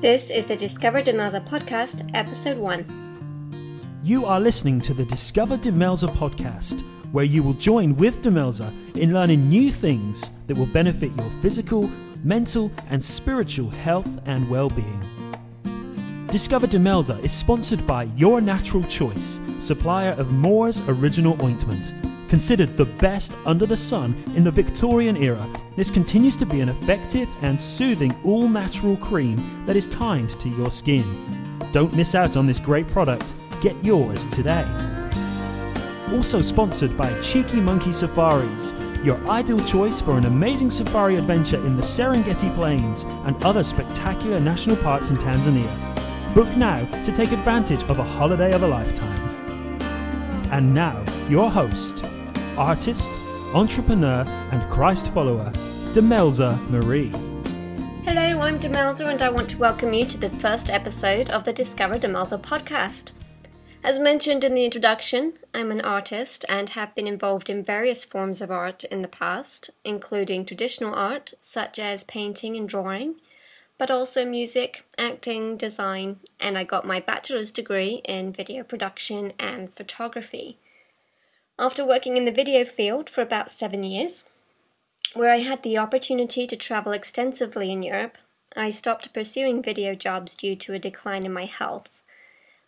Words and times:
This 0.00 0.30
is 0.30 0.46
the 0.46 0.54
Discover 0.54 1.02
Demelza 1.02 1.44
podcast, 1.44 2.08
episode 2.14 2.56
1. 2.56 4.00
You 4.04 4.26
are 4.26 4.38
listening 4.38 4.80
to 4.82 4.94
the 4.94 5.04
Discover 5.04 5.56
Demelza 5.56 6.08
podcast, 6.14 6.84
where 7.10 7.24
you 7.24 7.42
will 7.42 7.54
join 7.54 7.96
with 7.96 8.22
Demelza 8.22 8.72
in 8.96 9.12
learning 9.12 9.48
new 9.48 9.72
things 9.72 10.30
that 10.46 10.56
will 10.56 10.66
benefit 10.66 11.10
your 11.16 11.28
physical, 11.42 11.90
mental, 12.22 12.70
and 12.90 13.04
spiritual 13.04 13.70
health 13.70 14.20
and 14.26 14.48
well 14.48 14.70
being. 14.70 16.26
Discover 16.28 16.68
Demelza 16.68 17.18
is 17.24 17.32
sponsored 17.32 17.84
by 17.84 18.04
Your 18.16 18.40
Natural 18.40 18.84
Choice, 18.84 19.40
supplier 19.58 20.12
of 20.12 20.30
Moore's 20.30 20.80
Original 20.82 21.36
Ointment. 21.42 21.92
Considered 22.28 22.76
the 22.76 22.84
best 22.84 23.32
under 23.46 23.64
the 23.64 23.76
sun 23.76 24.14
in 24.36 24.44
the 24.44 24.50
Victorian 24.50 25.16
era, 25.16 25.48
this 25.76 25.90
continues 25.90 26.36
to 26.36 26.44
be 26.44 26.60
an 26.60 26.68
effective 26.68 27.26
and 27.40 27.58
soothing 27.58 28.14
all 28.22 28.50
natural 28.50 28.98
cream 28.98 29.64
that 29.64 29.76
is 29.76 29.86
kind 29.86 30.28
to 30.38 30.50
your 30.50 30.70
skin. 30.70 31.58
Don't 31.72 31.94
miss 31.96 32.14
out 32.14 32.36
on 32.36 32.46
this 32.46 32.58
great 32.60 32.86
product. 32.88 33.32
Get 33.62 33.82
yours 33.82 34.26
today. 34.26 34.66
Also 36.12 36.42
sponsored 36.42 36.98
by 36.98 37.18
Cheeky 37.20 37.60
Monkey 37.60 37.92
Safaris, 37.92 38.74
your 39.02 39.18
ideal 39.30 39.60
choice 39.60 40.00
for 40.00 40.18
an 40.18 40.26
amazing 40.26 40.70
safari 40.70 41.16
adventure 41.16 41.64
in 41.64 41.76
the 41.76 41.82
Serengeti 41.82 42.54
Plains 42.54 43.04
and 43.24 43.42
other 43.42 43.64
spectacular 43.64 44.38
national 44.38 44.76
parks 44.76 45.08
in 45.08 45.16
Tanzania. 45.16 46.34
Book 46.34 46.54
now 46.58 46.84
to 47.02 47.10
take 47.10 47.32
advantage 47.32 47.82
of 47.84 48.00
a 48.00 48.04
holiday 48.04 48.52
of 48.52 48.64
a 48.64 48.68
lifetime. 48.68 49.18
And 50.50 50.74
now, 50.74 51.02
your 51.28 51.50
host, 51.50 52.04
artist, 52.58 53.12
entrepreneur, 53.54 54.24
and 54.50 54.68
Christ 54.68 55.06
follower, 55.14 55.52
Demelza 55.92 56.58
Marie. 56.68 57.10
Hello, 58.04 58.40
I'm 58.40 58.58
Demelza, 58.58 59.06
and 59.06 59.22
I 59.22 59.28
want 59.28 59.48
to 59.50 59.58
welcome 59.58 59.92
you 59.92 60.04
to 60.06 60.18
the 60.18 60.28
first 60.28 60.68
episode 60.68 61.30
of 61.30 61.44
the 61.44 61.52
Discover 61.52 62.00
Demelza 62.00 62.36
podcast. 62.42 63.12
As 63.84 64.00
mentioned 64.00 64.42
in 64.42 64.54
the 64.54 64.64
introduction, 64.64 65.34
I'm 65.54 65.70
an 65.70 65.80
artist 65.82 66.44
and 66.48 66.70
have 66.70 66.96
been 66.96 67.06
involved 67.06 67.48
in 67.48 67.62
various 67.62 68.04
forms 68.04 68.42
of 68.42 68.50
art 68.50 68.82
in 68.82 69.02
the 69.02 69.08
past, 69.08 69.70
including 69.84 70.44
traditional 70.44 70.96
art 70.96 71.34
such 71.38 71.78
as 71.78 72.02
painting 72.02 72.56
and 72.56 72.68
drawing, 72.68 73.20
but 73.78 73.88
also 73.88 74.24
music, 74.24 74.84
acting, 74.98 75.56
design, 75.56 76.18
and 76.40 76.58
I 76.58 76.64
got 76.64 76.84
my 76.84 76.98
bachelor's 76.98 77.52
degree 77.52 78.02
in 78.04 78.32
video 78.32 78.64
production 78.64 79.32
and 79.38 79.72
photography. 79.72 80.58
After 81.60 81.84
working 81.84 82.16
in 82.16 82.24
the 82.24 82.30
video 82.30 82.64
field 82.64 83.10
for 83.10 83.20
about 83.20 83.50
seven 83.50 83.82
years, 83.82 84.24
where 85.14 85.30
I 85.30 85.38
had 85.38 85.62
the 85.62 85.76
opportunity 85.76 86.46
to 86.46 86.56
travel 86.56 86.92
extensively 86.92 87.72
in 87.72 87.82
Europe, 87.82 88.16
I 88.56 88.70
stopped 88.70 89.12
pursuing 89.12 89.62
video 89.62 89.96
jobs 89.96 90.36
due 90.36 90.54
to 90.54 90.74
a 90.74 90.78
decline 90.78 91.26
in 91.26 91.32
my 91.32 91.46
health. 91.46 92.00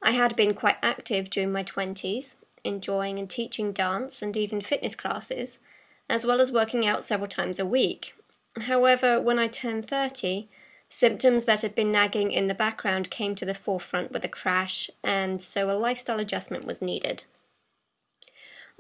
I 0.03 0.11
had 0.11 0.35
been 0.35 0.55
quite 0.55 0.79
active 0.83 1.31
during 1.31 1.53
my 1.53 1.63
20s, 1.63 2.37
enjoying 2.65 3.19
and 3.19 3.31
teaching 3.31 3.73
dance 3.73 4.23
and 4.23 4.37
even 4.37 4.61
fitness 4.61 4.97
classes, 4.97 5.61
as 6.09 6.27
well 6.27 6.41
as 6.41 6.51
working 6.51 6.85
out 6.85 7.05
several 7.05 7.29
times 7.29 7.61
a 7.61 7.67
week. 7.67 8.15
However, 8.63 9.21
when 9.21 9.39
I 9.39 9.47
turned 9.47 9.87
30, 9.87 10.49
Symptoms 10.93 11.45
that 11.45 11.63
had 11.63 11.77
been 11.77 11.93
nagging 11.93 12.33
in 12.33 12.49
the 12.49 12.55
background 12.55 13.11
came 13.11 13.37
to 13.37 13.45
the 13.45 13.55
forefront 13.55 14.11
with 14.11 14.25
a 14.25 14.29
crash, 14.29 14.91
and 15.05 15.41
so 15.41 15.71
a 15.71 15.79
lifestyle 15.79 16.19
adjustment 16.19 16.65
was 16.65 16.83
needed. 16.83 17.23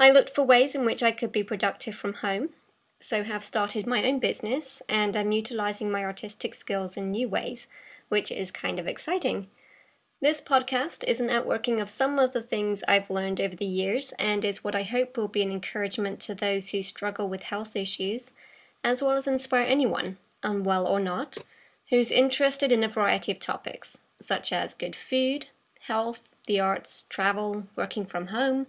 I 0.00 0.10
looked 0.10 0.30
for 0.30 0.44
ways 0.44 0.74
in 0.74 0.86
which 0.86 1.02
I 1.02 1.12
could 1.12 1.30
be 1.30 1.44
productive 1.44 1.94
from 1.94 2.14
home, 2.14 2.48
so 3.00 3.22
have 3.22 3.44
started 3.44 3.86
my 3.86 4.02
own 4.02 4.18
business 4.18 4.82
and 4.88 5.14
am 5.14 5.30
utilizing 5.30 5.90
my 5.90 6.02
artistic 6.02 6.54
skills 6.54 6.96
in 6.96 7.10
new 7.10 7.28
ways, 7.28 7.66
which 8.08 8.32
is 8.32 8.50
kind 8.50 8.78
of 8.78 8.86
exciting. 8.86 9.48
This 10.22 10.40
podcast 10.40 11.04
is 11.04 11.20
an 11.20 11.28
outworking 11.28 11.82
of 11.82 11.90
some 11.90 12.18
of 12.18 12.32
the 12.32 12.40
things 12.40 12.82
I've 12.88 13.10
learned 13.10 13.42
over 13.42 13.54
the 13.54 13.66
years 13.66 14.14
and 14.18 14.42
is 14.42 14.64
what 14.64 14.74
I 14.74 14.84
hope 14.84 15.18
will 15.18 15.28
be 15.28 15.42
an 15.42 15.52
encouragement 15.52 16.18
to 16.20 16.34
those 16.34 16.70
who 16.70 16.82
struggle 16.82 17.28
with 17.28 17.42
health 17.42 17.76
issues, 17.76 18.32
as 18.82 19.02
well 19.02 19.18
as 19.18 19.26
inspire 19.26 19.66
anyone, 19.66 20.16
unwell 20.42 20.86
or 20.86 20.98
not, 20.98 21.36
who's 21.90 22.10
interested 22.10 22.72
in 22.72 22.82
a 22.82 22.88
variety 22.88 23.32
of 23.32 23.38
topics, 23.38 23.98
such 24.18 24.50
as 24.50 24.72
good 24.72 24.96
food, 24.96 25.48
health, 25.80 26.22
the 26.46 26.58
arts, 26.58 27.02
travel, 27.02 27.66
working 27.76 28.06
from 28.06 28.28
home, 28.28 28.66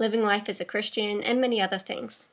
living 0.00 0.22
life 0.22 0.48
as 0.48 0.60
a 0.60 0.64
Christian, 0.64 1.22
and 1.22 1.40
many 1.40 1.60
other 1.60 1.78
things. 1.78 2.26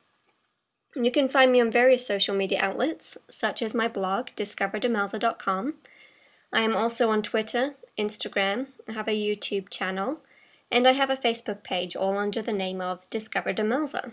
You 0.96 1.12
can 1.12 1.28
find 1.28 1.52
me 1.52 1.60
on 1.60 1.70
various 1.70 2.04
social 2.04 2.34
media 2.34 2.58
outlets, 2.60 3.16
such 3.28 3.62
as 3.62 3.74
my 3.74 3.86
blog, 3.86 4.30
discoverdemelza.com. 4.36 5.74
I 6.52 6.62
am 6.62 6.74
also 6.74 7.10
on 7.10 7.22
Twitter, 7.22 7.74
Instagram, 7.96 8.68
I 8.88 8.92
have 8.92 9.06
a 9.06 9.10
YouTube 9.10 9.68
channel, 9.68 10.22
and 10.72 10.88
I 10.88 10.92
have 10.92 11.10
a 11.10 11.16
Facebook 11.16 11.62
page, 11.62 11.94
all 11.94 12.16
under 12.16 12.40
the 12.40 12.52
name 12.52 12.80
of 12.80 13.08
Discover 13.10 13.52
Demelza. 13.52 14.12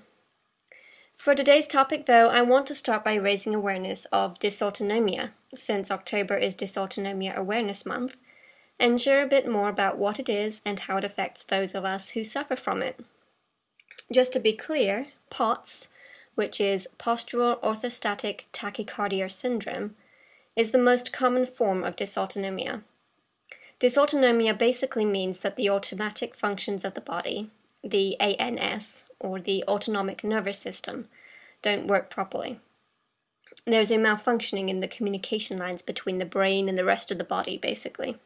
For 1.16 1.33
today's 1.33 1.66
topic, 1.66 2.05
though, 2.05 2.27
I 2.27 2.41
want 2.41 2.67
to 2.67 2.75
start 2.75 3.03
by 3.03 3.16
raising 3.16 3.55
awareness 3.55 4.05
of 4.05 4.37
dysautonomia, 4.37 5.31
since 5.53 5.89
October 5.89 6.35
is 6.35 6.55
Dysautonomia 6.55 7.33
Awareness 7.35 7.85
Month, 7.85 8.17
and 8.77 8.99
share 8.99 9.23
a 9.23 9.27
bit 9.27 9.49
more 9.49 9.69
about 9.69 9.97
what 9.97 10.19
it 10.19 10.27
is 10.27 10.61
and 10.66 10.79
how 10.81 10.97
it 10.97 11.05
affects 11.05 11.43
those 11.43 11.73
of 11.73 11.85
us 11.85 12.09
who 12.09 12.23
suffer 12.25 12.57
from 12.57 12.81
it. 12.81 12.99
Just 14.11 14.33
to 14.33 14.39
be 14.39 14.53
clear, 14.53 15.07
POTS, 15.29 15.89
which 16.35 16.61
is 16.61 16.88
Postural 16.99 17.59
Orthostatic 17.61 18.41
Tachycardia 18.53 19.31
Syndrome, 19.31 19.95
is 20.55 20.71
the 20.71 20.77
most 20.77 21.11
common 21.11 21.45
form 21.45 21.83
of 21.83 21.95
dysautonomia. 21.95 22.83
Dysautonomia 23.79 24.57
basically 24.57 25.05
means 25.05 25.39
that 25.39 25.55
the 25.55 25.69
automatic 25.69 26.35
functions 26.35 26.85
of 26.85 26.93
the 26.93 27.01
body, 27.01 27.49
the 27.83 28.19
ANS, 28.19 29.05
or 29.19 29.39
the 29.39 29.63
autonomic 29.67 30.23
nervous 30.23 30.59
system, 30.59 31.07
don't 31.61 31.87
work 31.87 32.09
properly. 32.09 32.59
There's 33.66 33.91
a 33.91 33.97
malfunctioning 33.97 34.69
in 34.69 34.79
the 34.79 34.87
communication 34.87 35.57
lines 35.57 35.81
between 35.81 36.19
the 36.19 36.25
brain 36.25 36.69
and 36.69 36.77
the 36.77 36.85
rest 36.85 37.11
of 37.11 37.17
the 37.17 37.23
body, 37.23 37.57
basically. 37.57 38.17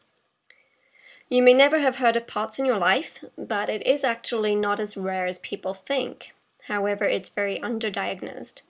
You 1.29 1.43
may 1.43 1.53
never 1.53 1.79
have 1.79 1.97
heard 1.97 2.15
of 2.15 2.25
POTS 2.25 2.57
in 2.57 2.65
your 2.65 2.79
life, 2.79 3.23
but 3.37 3.69
it 3.69 3.85
is 3.85 4.03
actually 4.03 4.55
not 4.55 4.79
as 4.79 4.97
rare 4.97 5.27
as 5.27 5.37
people 5.37 5.75
think. 5.75 6.33
However, 6.63 7.05
it's 7.05 7.29
very 7.29 7.59
underdiagnosed. 7.59 8.61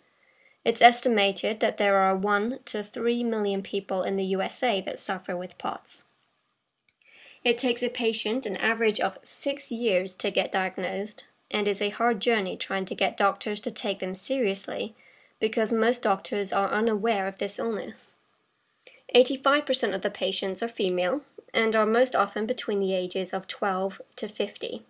It's 0.66 0.81
estimated 0.81 1.62
that 1.62 1.78
there 1.78 1.96
are 1.96 2.18
1 2.18 2.59
to 2.66 2.84
3 2.84 3.24
million 3.24 3.64
people 3.64 4.03
in 4.03 4.18
the 4.18 4.25
USA 4.25 4.81
that 4.81 5.00
suffer 5.00 5.38
with 5.38 5.58
POTS. 5.58 6.03
It 7.46 7.58
takes 7.58 7.81
a 7.81 7.88
patient 7.88 8.46
an 8.46 8.58
average 8.58 9.00
of 9.00 9.20
six 9.24 9.72
years 9.72 10.14
to 10.16 10.30
get 10.30 10.52
diagnosed 10.52 11.24
and 11.50 11.66
is 11.66 11.81
a 11.81 11.90
hard 11.90 12.20
journey 12.20 12.58
trying 12.58 12.84
to 12.86 12.96
get 12.96 13.16
doctors 13.16 13.62
to 13.62 13.72
take 13.72 14.00
them 14.00 14.16
seriously 14.16 14.96
because 15.40 15.72
most 15.72 16.03
doctors 16.03 16.52
are 16.52 16.70
unaware 16.70 17.26
of 17.26 17.38
this 17.38 17.58
illness. 17.58 18.16
85% 19.16 19.96
of 19.96 20.02
the 20.02 20.12
patients 20.12 20.62
are 20.62 20.68
female 20.68 21.22
and 21.54 21.76
are 21.76 21.86
most 21.86 22.16
often 22.16 22.46
between 22.46 22.80
the 22.80 22.94
ages 22.94 23.34
of 23.34 23.48
12 23.48 24.02
to 24.16 24.28
50, 24.28 24.84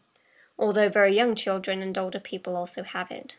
although 0.58 0.90
very 0.90 1.16
young 1.16 1.36
children 1.36 1.82
and 1.82 1.98
older 1.98 2.20
people 2.20 2.56
also 2.56 2.84
have 2.84 3.12
it. 3.12 3.36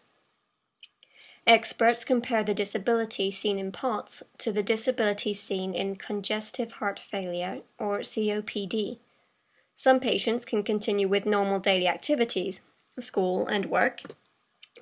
Experts 1.46 2.04
compare 2.04 2.44
the 2.44 2.54
disability 2.54 3.30
seen 3.30 3.58
in 3.58 3.72
POTS 3.72 4.22
to 4.38 4.52
the 4.52 4.62
disability 4.62 5.34
seen 5.34 5.74
in 5.74 5.96
congestive 5.96 6.72
heart 6.72 7.00
failure, 7.00 7.60
or 7.78 8.00
COPD. 8.00 8.98
Some 9.74 10.00
patients 10.00 10.44
can 10.44 10.62
continue 10.62 11.08
with 11.08 11.24
normal 11.24 11.58
daily 11.58 11.88
activities, 11.88 12.60
school 12.98 13.46
and 13.46 13.66
work, 13.66 14.02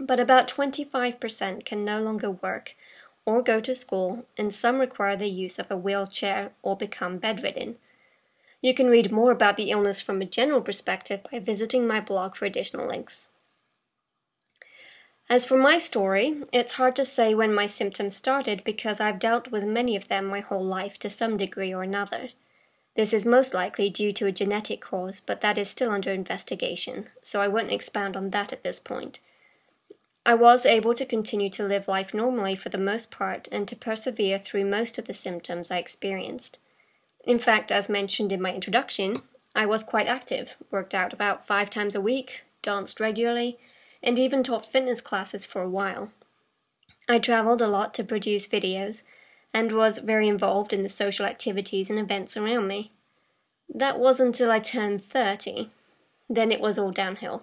but 0.01 0.21
about 0.21 0.49
25% 0.49 1.65
can 1.65 1.85
no 1.85 2.01
longer 2.01 2.31
work 2.31 2.75
or 3.25 3.43
go 3.43 3.61
to 3.61 3.75
school, 3.75 4.25
and 4.37 4.53
some 4.53 4.79
require 4.79 5.17
the 5.17 5.29
use 5.29 5.59
of 5.59 5.71
a 5.71 5.77
wheelchair 5.77 6.51
or 6.63 6.77
become 6.77 7.19
bedridden. 7.19 7.77
You 8.61 8.75
can 8.75 8.89
read 8.89 9.13
more 9.13 9.31
about 9.31 9.57
the 9.57 9.71
illness 9.71 10.01
from 10.01 10.21
a 10.21 10.27
general 10.27 10.61
perspective 10.61 11.21
by 11.31 11.39
visiting 11.39 11.87
my 11.87 12.01
blog 12.01 12.35
for 12.35 12.45
additional 12.45 12.89
links. 12.89 13.29
As 15.31 15.45
for 15.45 15.59
my 15.59 15.77
story, 15.77 16.43
it's 16.53 16.73
hard 16.73 16.97
to 16.97 17.05
say 17.05 17.35
when 17.35 17.53
my 17.53 17.67
symptoms 17.67 18.17
started 18.17 18.65
because 18.65 18.99
I've 18.99 19.19
dealt 19.19 19.51
with 19.51 19.65
many 19.65 19.95
of 19.95 20.09
them 20.09 20.25
my 20.25 20.41
whole 20.41 20.65
life 20.65 20.99
to 21.01 21.11
some 21.11 21.37
degree 21.37 21.73
or 21.73 21.83
another. 21.83 22.31
This 22.97 23.13
is 23.13 23.27
most 23.27 23.55
likely 23.55 23.91
due 23.91 24.13
to 24.15 24.27
a 24.27 24.33
genetic 24.33 24.81
cause, 24.81 25.21
but 25.21 25.43
that 25.43 25.59
is 25.59 25.69
still 25.69 25.91
under 25.91 26.11
investigation, 26.11 27.11
so 27.23 27.41
I 27.41 27.47
won't 27.47 27.71
expound 27.71 28.17
on 28.17 28.31
that 28.31 28.53
at 28.53 28.65
this 28.65 28.81
point. 28.81 29.21
I 30.27 30.35
was 30.35 30.67
able 30.67 30.95
to 30.95 31.07
continue 31.07 31.51
to 31.51 31.63
live 31.63 31.89
life 31.89 32.13
normally 32.13 32.57
for 32.57 32.71
the 32.71 32.79
most 32.79 33.11
part 33.11 33.49
and 33.53 33.69
to 33.69 33.77
persevere 33.77 34.39
through 34.39 34.65
most 34.65 34.99
of 34.99 35.05
the 35.05 35.15
symptoms 35.15 35.71
I 35.71 35.77
experienced. 35.77 36.59
In 37.25 37.39
fact, 37.39 37.71
as 37.71 37.89
mentioned 37.89 38.33
in 38.33 38.41
my 38.41 38.55
introduction, 38.55 39.23
I 39.55 39.67
was 39.67 39.85
quite 39.85 40.07
active, 40.07 40.57
worked 40.71 40.95
out 40.95 41.13
about 41.13 41.47
five 41.47 41.69
times 41.69 41.95
a 41.95 42.01
week, 42.01 42.43
danced 42.63 43.01
regularly, 43.01 43.59
and 44.03 44.19
even 44.19 44.43
taught 44.43 44.71
fitness 44.71 45.01
classes 45.01 45.45
for 45.45 45.63
a 45.63 45.69
while. 45.69 46.11
I 47.09 47.19
traveled 47.19 47.61
a 47.61 47.69
lot 47.69 47.95
to 47.95 48.05
produce 48.05 48.47
videos, 48.47 49.03
and 49.53 49.73
was 49.73 49.99
very 49.99 50.29
involved 50.29 50.73
in 50.73 50.83
the 50.83 50.89
social 50.89 51.27
activities 51.27 51.91
and 51.91 51.99
events 51.99 52.37
around 52.37 52.69
me. 52.69 52.93
That 53.69 53.99
was 53.99 54.21
until 54.21 54.51
I 54.51 54.61
turned 54.61 55.05
30. 55.05 55.71
Then 56.29 56.53
it 56.53 56.61
was 56.61 56.79
all 56.79 56.93
downhill. 56.93 57.43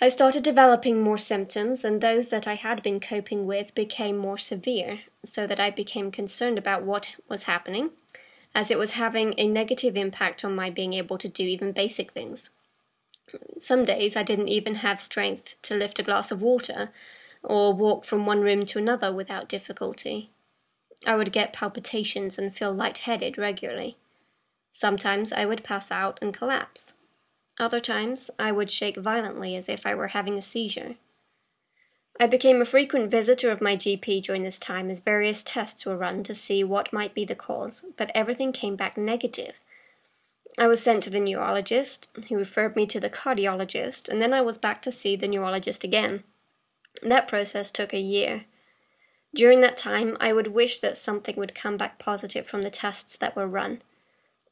I 0.00 0.08
started 0.08 0.42
developing 0.42 1.02
more 1.02 1.18
symptoms, 1.18 1.84
and 1.84 2.00
those 2.00 2.28
that 2.28 2.46
I 2.46 2.54
had 2.54 2.82
been 2.82 3.00
coping 3.00 3.46
with 3.46 3.74
became 3.74 4.16
more 4.16 4.38
severe, 4.38 5.00
so 5.24 5.46
that 5.46 5.58
I 5.58 5.70
became 5.70 6.10
concerned 6.10 6.56
about 6.56 6.84
what 6.84 7.16
was 7.28 7.44
happening, 7.44 7.90
as 8.58 8.72
it 8.72 8.78
was 8.78 8.90
having 8.94 9.32
a 9.38 9.46
negative 9.46 9.96
impact 9.96 10.44
on 10.44 10.52
my 10.52 10.68
being 10.68 10.92
able 10.92 11.16
to 11.16 11.28
do 11.28 11.44
even 11.44 11.70
basic 11.70 12.10
things. 12.10 12.50
Some 13.56 13.84
days 13.84 14.16
I 14.16 14.24
didn't 14.24 14.48
even 14.48 14.74
have 14.86 15.00
strength 15.00 15.54
to 15.62 15.76
lift 15.76 16.00
a 16.00 16.02
glass 16.02 16.32
of 16.32 16.42
water 16.42 16.90
or 17.44 17.72
walk 17.72 18.04
from 18.04 18.26
one 18.26 18.40
room 18.40 18.66
to 18.66 18.80
another 18.80 19.12
without 19.12 19.48
difficulty. 19.48 20.30
I 21.06 21.14
would 21.14 21.30
get 21.30 21.52
palpitations 21.52 22.36
and 22.36 22.52
feel 22.52 22.72
lightheaded 22.72 23.38
regularly. 23.38 23.96
Sometimes 24.72 25.32
I 25.32 25.46
would 25.46 25.62
pass 25.62 25.92
out 25.92 26.18
and 26.20 26.34
collapse. 26.34 26.96
Other 27.60 27.78
times, 27.78 28.28
I 28.40 28.50
would 28.50 28.72
shake 28.72 28.96
violently 28.96 29.54
as 29.54 29.68
if 29.68 29.86
I 29.86 29.94
were 29.94 30.08
having 30.08 30.36
a 30.36 30.42
seizure. 30.42 30.96
I 32.20 32.26
became 32.26 32.60
a 32.60 32.66
frequent 32.66 33.10
visitor 33.10 33.52
of 33.52 33.60
my 33.60 33.76
GP 33.76 34.22
during 34.24 34.42
this 34.42 34.58
time 34.58 34.90
as 34.90 34.98
various 34.98 35.44
tests 35.44 35.86
were 35.86 35.96
run 35.96 36.24
to 36.24 36.34
see 36.34 36.64
what 36.64 36.92
might 36.92 37.14
be 37.14 37.24
the 37.24 37.36
cause, 37.36 37.84
but 37.96 38.10
everything 38.14 38.52
came 38.52 38.74
back 38.74 38.96
negative. 38.96 39.60
I 40.58 40.66
was 40.66 40.82
sent 40.82 41.04
to 41.04 41.10
the 41.10 41.20
neurologist, 41.20 42.08
who 42.28 42.36
referred 42.36 42.74
me 42.74 42.86
to 42.88 42.98
the 42.98 43.08
cardiologist, 43.08 44.08
and 44.08 44.20
then 44.20 44.34
I 44.34 44.40
was 44.40 44.58
back 44.58 44.82
to 44.82 44.90
see 44.90 45.14
the 45.14 45.28
neurologist 45.28 45.84
again. 45.84 46.24
That 47.02 47.28
process 47.28 47.70
took 47.70 47.92
a 47.92 48.00
year. 48.00 48.46
During 49.32 49.60
that 49.60 49.76
time, 49.76 50.16
I 50.18 50.32
would 50.32 50.48
wish 50.48 50.78
that 50.80 50.96
something 50.96 51.36
would 51.36 51.54
come 51.54 51.76
back 51.76 52.00
positive 52.00 52.46
from 52.46 52.62
the 52.62 52.70
tests 52.70 53.16
that 53.18 53.36
were 53.36 53.46
run. 53.46 53.82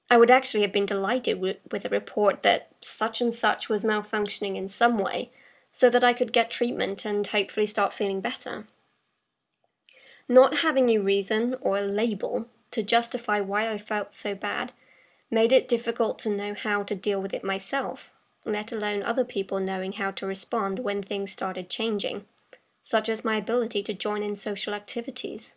I 0.08 0.18
would 0.18 0.30
actually 0.30 0.62
have 0.62 0.72
been 0.72 0.86
delighted 0.86 1.40
with, 1.40 1.84
a 1.84 1.88
report 1.88 2.44
that 2.44 2.68
such 2.78 3.20
and 3.20 3.34
such 3.34 3.68
was 3.68 3.82
malfunctioning 3.82 4.54
in 4.54 4.68
some 4.68 4.98
way, 4.98 5.32
so 5.76 5.90
that 5.90 6.02
I 6.02 6.14
could 6.14 6.32
get 6.32 6.50
treatment 6.50 7.04
and 7.04 7.26
hopefully 7.26 7.66
start 7.66 7.92
feeling 7.92 8.22
better. 8.22 8.64
Not 10.26 10.60
having 10.60 10.88
a 10.88 10.96
reason 10.96 11.54
or 11.60 11.76
a 11.76 11.82
label 11.82 12.46
to 12.70 12.82
justify 12.82 13.42
why 13.42 13.70
I 13.70 13.76
felt 13.76 14.14
so 14.14 14.34
bad 14.34 14.72
made 15.30 15.52
it 15.52 15.68
difficult 15.68 16.18
to 16.20 16.30
know 16.30 16.54
how 16.54 16.82
to 16.84 16.94
deal 16.94 17.20
with 17.20 17.34
it 17.34 17.44
myself, 17.44 18.14
let 18.46 18.72
alone 18.72 19.02
other 19.02 19.22
people 19.22 19.60
knowing 19.60 19.92
how 19.92 20.12
to 20.12 20.26
respond 20.26 20.78
when 20.78 21.02
things 21.02 21.30
started 21.30 21.68
changing, 21.68 22.24
such 22.82 23.10
as 23.10 23.22
my 23.22 23.36
ability 23.36 23.82
to 23.82 23.92
join 23.92 24.22
in 24.22 24.34
social 24.34 24.72
activities. 24.72 25.56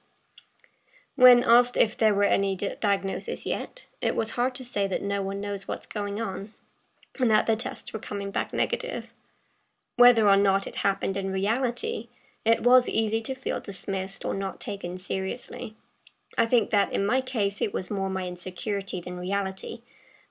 When 1.15 1.45
asked 1.45 1.77
if 1.77 1.95
there 1.95 2.13
were 2.13 2.25
any 2.25 2.57
di- 2.57 2.75
diagnoses 2.81 3.45
yet, 3.45 3.85
it 4.01 4.17
was 4.17 4.31
hard 4.31 4.53
to 4.55 4.65
say 4.65 4.85
that 4.85 5.01
no 5.01 5.21
one 5.21 5.39
knows 5.39 5.65
what's 5.65 5.87
going 5.87 6.19
on, 6.19 6.53
and 7.17 7.31
that 7.31 7.47
the 7.47 7.55
tests 7.55 7.93
were 7.93 7.99
coming 7.99 8.31
back 8.31 8.51
negative. 8.51 9.07
Whether 9.99 10.29
or 10.29 10.37
not 10.37 10.65
it 10.65 10.77
happened 10.77 11.17
in 11.17 11.29
reality, 11.29 12.07
it 12.45 12.63
was 12.63 12.87
easy 12.87 13.19
to 13.19 13.35
feel 13.35 13.59
dismissed 13.59 14.23
or 14.23 14.33
not 14.33 14.61
taken 14.61 14.97
seriously. 14.97 15.75
I 16.37 16.45
think 16.45 16.69
that 16.69 16.93
in 16.93 17.05
my 17.05 17.19
case 17.19 17.61
it 17.61 17.73
was 17.73 17.91
more 17.91 18.09
my 18.09 18.25
insecurity 18.25 19.01
than 19.01 19.19
reality, 19.19 19.81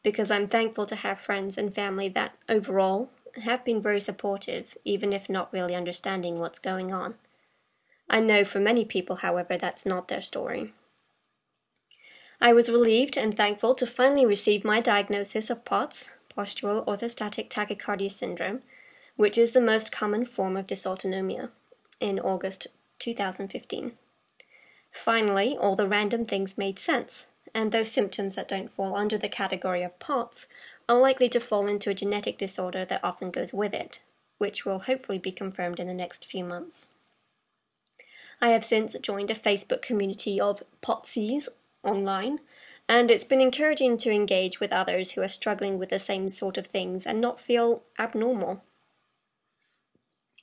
because 0.03 0.31
I'm 0.31 0.47
thankful 0.47 0.87
to 0.87 0.97
have 0.97 1.21
friends 1.21 1.59
and 1.59 1.75
family 1.75 2.09
that, 2.09 2.33
overall, 2.49 3.11
have 3.45 3.63
been 3.63 3.83
very 3.83 4.01
supportive, 4.01 4.75
even 4.87 5.13
if 5.13 5.29
not 5.29 5.53
really 5.53 5.75
understanding 5.75 6.39
what's 6.39 6.59
going 6.59 6.91
on. 6.91 7.17
I 8.09 8.21
know 8.21 8.45
for 8.47 8.61
many 8.61 8.87
people, 8.87 9.17
however, 9.17 9.59
that's 9.59 9.85
not 9.85 10.09
their 10.09 10.23
story. 10.23 10.73
I 12.41 12.55
was 12.55 12.71
relieved 12.71 13.19
and 13.19 13.37
thankful 13.37 13.75
to 13.75 13.87
finally 13.87 14.25
receive 14.25 14.65
my 14.65 14.81
diagnosis 14.81 15.51
of 15.51 15.67
POTS, 15.67 16.15
postural 16.35 16.87
orthostatic 16.87 17.51
tachycardia 17.51 18.11
syndrome, 18.11 18.63
which 19.19 19.37
is 19.37 19.51
the 19.51 19.61
most 19.61 19.91
common 19.91 20.25
form 20.25 20.57
of 20.57 20.65
dysautonomia, 20.65 21.49
in 22.01 22.21
August 22.21 22.69
2015. 23.01 23.91
Finally, 24.93 25.57
all 25.57 25.75
the 25.75 25.89
random 25.89 26.25
things 26.25 26.57
made 26.57 26.79
sense, 26.79 27.27
and 27.53 27.73
those 27.73 27.91
symptoms 27.91 28.37
that 28.37 28.47
don't 28.47 28.71
fall 28.71 28.95
under 28.95 29.19
the 29.19 29.29
category 29.29 29.83
of 29.83 29.99
POTS 29.99 30.47
are 30.89 31.01
likely 31.01 31.29
to 31.31 31.41
fall 31.41 31.67
into 31.67 31.91
a 31.91 31.95
genetic 31.95 32.39
disorder 32.39 32.85
that 32.85 33.03
often 33.03 33.33
goes 33.33 33.53
with 33.53 33.75
it, 33.75 33.99
which 34.39 34.65
will 34.65 34.79
hopefully 34.79 35.19
be 35.19 35.33
confirmed 35.33 35.81
in 35.81 35.89
the 35.89 35.95
next 35.95 36.25
few 36.25 36.45
months. 36.45 36.89
I 38.41 38.51
have 38.51 38.65
since 38.65 38.95
joined 39.03 39.33
a 39.33 39.35
Facebook 39.35 39.83
community 39.83 40.41
of 40.41 40.63
POTSies 40.81 41.49
online, 41.83 42.39
and 42.89 43.11
it's 43.11 43.25
been 43.25 43.41
encouraging 43.41 43.97
to 43.97 44.13
engage 44.13 44.61
with 44.61 44.73
others 44.73 45.11
who 45.11 45.23
are 45.23 45.29
struggling 45.29 45.77
with 45.77 45.89
the 45.89 45.99
same 45.99 46.29
sort 46.29 46.57
of 46.57 46.69
things 46.69 47.05
and 47.05 47.21
not 47.21 47.41
feel 47.41 47.83
abnormal. 47.99 48.63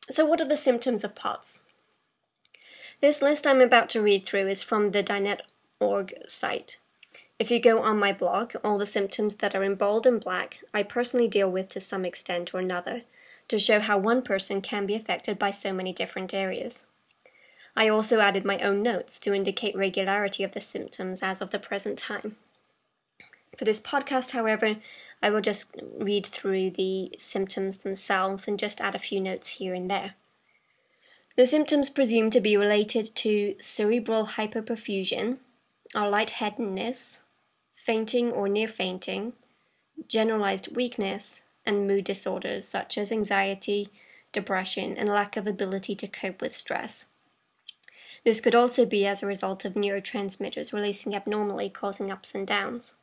So, 0.09 0.25
what 0.25 0.39
are 0.41 0.47
the 0.47 0.57
symptoms 0.57 1.03
of 1.03 1.15
POTS? 1.15 1.61
This 3.01 3.21
list 3.21 3.47
I'm 3.47 3.61
about 3.61 3.89
to 3.89 4.01
read 4.01 4.25
through 4.25 4.47
is 4.47 4.63
from 4.63 4.91
the 4.91 5.03
Dinet.org 5.03 6.13
site. 6.27 6.79
If 7.37 7.51
you 7.51 7.59
go 7.59 7.81
on 7.81 7.99
my 7.99 8.13
blog, 8.13 8.55
all 8.63 8.77
the 8.77 8.85
symptoms 8.85 9.35
that 9.35 9.55
are 9.55 9.63
in 9.63 9.75
bold 9.75 10.07
and 10.07 10.23
black 10.23 10.63
I 10.73 10.83
personally 10.83 11.27
deal 11.27 11.51
with 11.51 11.67
to 11.69 11.79
some 11.79 12.05
extent 12.05 12.53
or 12.53 12.59
another 12.59 13.01
to 13.47 13.59
show 13.59 13.79
how 13.79 13.97
one 13.97 14.21
person 14.21 14.61
can 14.61 14.85
be 14.85 14.95
affected 14.95 15.37
by 15.37 15.51
so 15.51 15.73
many 15.73 15.91
different 15.91 16.33
areas. 16.33 16.85
I 17.75 17.89
also 17.89 18.19
added 18.19 18.45
my 18.45 18.59
own 18.59 18.81
notes 18.81 19.19
to 19.19 19.33
indicate 19.33 19.75
regularity 19.75 20.43
of 20.43 20.53
the 20.53 20.61
symptoms 20.61 21.21
as 21.21 21.41
of 21.41 21.51
the 21.51 21.59
present 21.59 21.97
time. 21.97 22.37
For 23.57 23.65
this 23.65 23.79
podcast, 23.79 24.31
however, 24.31 24.77
I 25.21 25.29
will 25.29 25.41
just 25.41 25.75
read 25.97 26.25
through 26.25 26.71
the 26.71 27.11
symptoms 27.17 27.77
themselves 27.77 28.47
and 28.47 28.59
just 28.59 28.81
add 28.81 28.95
a 28.95 28.99
few 28.99 29.19
notes 29.19 29.47
here 29.47 29.73
and 29.73 29.89
there. 29.89 30.15
The 31.35 31.47
symptoms 31.47 31.89
presumed 31.89 32.31
to 32.33 32.41
be 32.41 32.55
related 32.55 33.13
to 33.15 33.55
cerebral 33.59 34.25
hypoperfusion 34.25 35.37
are 35.93 36.09
lightheadedness, 36.09 37.21
fainting 37.73 38.31
or 38.31 38.47
near 38.47 38.67
fainting, 38.67 39.33
generalized 40.07 40.75
weakness, 40.75 41.43
and 41.65 41.87
mood 41.87 42.05
disorders 42.05 42.65
such 42.67 42.97
as 42.97 43.11
anxiety, 43.11 43.89
depression, 44.31 44.95
and 44.97 45.09
lack 45.09 45.35
of 45.35 45.47
ability 45.47 45.95
to 45.95 46.07
cope 46.07 46.41
with 46.41 46.55
stress. 46.55 47.07
This 48.23 48.41
could 48.41 48.55
also 48.55 48.85
be 48.85 49.05
as 49.05 49.21
a 49.21 49.27
result 49.27 49.65
of 49.65 49.73
neurotransmitters 49.73 50.73
releasing 50.73 51.15
abnormally, 51.15 51.69
causing 51.69 52.11
ups 52.11 52.33
and 52.33 52.45
downs. 52.47 52.95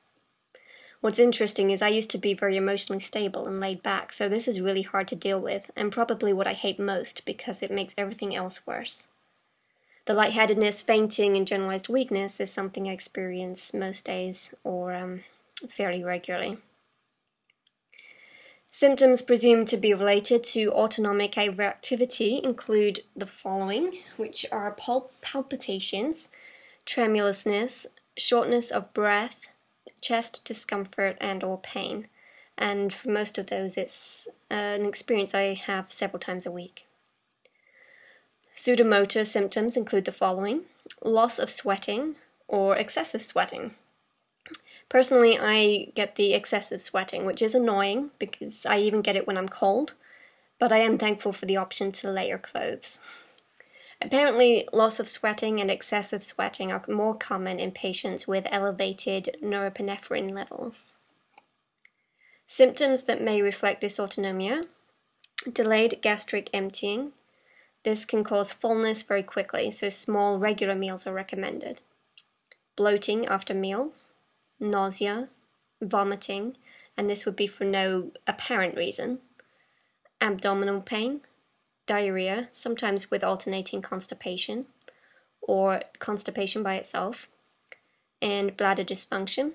What's 1.02 1.18
interesting 1.18 1.73
is 1.73 1.82
I 1.82 1.88
used 1.88 2.11
to 2.11 2.18
be 2.18 2.32
very 2.32 2.56
emotionally 2.56 3.00
stable 3.00 3.49
and 3.49 3.59
laid 3.59 3.82
back, 3.82 4.12
so 4.12 4.28
this 4.28 4.47
is 4.47 4.61
really 4.61 4.82
hard 4.82 5.09
to 5.09 5.16
deal 5.16 5.40
with, 5.40 5.68
and 5.75 5.90
probably 5.90 6.32
what 6.32 6.47
I 6.47 6.52
hate 6.52 6.78
most 6.78 7.25
because 7.25 7.61
it 7.61 7.73
makes 7.73 7.92
everything 7.99 8.37
else 8.37 8.64
worse. 8.68 9.09
The 10.04 10.14
lightheadedness, 10.14 10.80
fainting, 10.80 11.37
and 11.37 11.44
generalized 11.44 11.88
weakness 11.88 12.38
is 12.38 12.52
something 12.52 12.88
I 12.88 12.92
experience 12.92 13.75
most 13.75 14.04
days 14.04 14.54
or 14.62 14.94
um, 14.94 15.25
fairly 15.68 16.04
regularly. 16.04 16.59
Symptoms 18.71 19.23
presumed 19.23 19.66
to 19.68 19.76
be 19.76 19.92
related 19.92 20.44
to 20.44 20.71
autonomic 20.71 21.32
hyperactivity 21.32 22.40
include 22.44 23.00
the 23.16 23.26
following, 23.26 23.99
which 24.16 24.47
are 24.52 24.76
palpitations, 25.21 26.28
tremulousness, 26.87 27.88
shortness 28.16 28.71
of 28.71 28.94
breath, 28.94 29.49
chest 30.02 30.44
discomfort, 30.44 31.16
and 31.21 31.42
or 31.42 31.59
pain. 31.59 32.09
And 32.59 32.92
for 32.92 33.09
most 33.09 33.38
of 33.38 33.47
those, 33.47 33.76
it's 33.78 34.28
uh, 34.50 34.54
an 34.54 34.85
experience 34.85 35.35
I 35.35 35.54
have 35.54 35.90
several 35.92 36.21
times 36.21 36.44
a 36.44 36.50
week. 36.50 36.87
Sudomotor 38.54 39.26
symptoms 39.26 39.76
include 39.76 40.04
the 40.04 40.12
following 40.12 40.62
loss 41.02 41.38
of 41.38 41.49
sweating 41.49 42.16
or 42.47 42.76
excessive 42.76 43.23
sweating. 43.23 43.75
Personally, 44.88 45.38
I 45.40 45.90
get 45.94 46.16
the 46.16 46.35
excessive 46.35 46.82
sweating, 46.82 47.25
which 47.25 47.40
is 47.40 47.54
annoying 47.54 48.11
because 48.18 48.66
I 48.66 48.78
even 48.80 49.00
get 49.00 49.16
it 49.16 49.26
when 49.26 49.38
I'm 49.38 49.49
cold, 49.49 49.94
but 50.59 50.71
I 50.71 50.78
am 50.78 50.99
thankful 50.99 51.32
for 51.32 51.47
the 51.47 51.56
option 51.56 51.92
to 51.92 52.11
layer 52.11 52.37
clothes. 52.37 53.00
Apparently, 54.04 54.68
loss 54.73 54.99
of 54.99 55.09
sweating 55.09 55.61
and 55.61 55.71
excessive 55.71 56.25
sweating 56.25 56.73
are 56.73 56.82
more 56.88 57.14
common 57.14 57.61
in 57.61 57.71
patients 57.71 58.26
with 58.26 58.49
elevated 58.50 59.37
norepinephrine 59.40 60.32
levels. 60.32 60.99
Symptoms 62.44 63.04
that 63.04 63.23
may 63.23 63.40
reflect 63.40 63.82
dysautonomia 63.82 64.66
delayed 65.50 66.00
gastric 66.02 66.50
emptying. 66.52 67.12
This 67.85 68.04
can 68.04 68.25
cause 68.25 68.52
fullness 68.52 69.02
very 69.02 69.23
quickly, 69.23 69.71
so 69.71 69.88
small, 69.88 70.38
regular 70.38 70.75
meals 70.75 71.06
are 71.06 71.12
recommended. 71.12 71.80
Bloating 72.76 73.26
after 73.26 73.54
meals, 73.54 74.12
nausea, 74.59 75.28
vomiting, 75.80 76.56
and 76.97 77.09
this 77.09 77.25
would 77.25 77.37
be 77.37 77.47
for 77.47 77.64
no 77.64 78.11
apparent 78.26 78.76
reason, 78.76 79.21
abdominal 80.21 80.80
pain, 80.80 81.21
diarrhea, 81.87 82.49
sometimes 82.53 83.11
with 83.11 83.25
alternating 83.25 83.83
constipation, 83.83 84.67
or 85.41 85.83
constipation 85.99 86.62
by 86.62 86.77
itself, 86.77 87.29
and 88.21 88.57
bladder 88.57 88.85
dysfunction. 88.85 89.53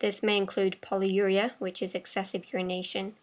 This 0.00 0.22
may 0.22 0.36
include 0.36 0.80
polyuria, 0.82 1.52
which 1.58 1.82
is 1.82 1.94
excessive 1.94 2.52
urination, 2.52 3.14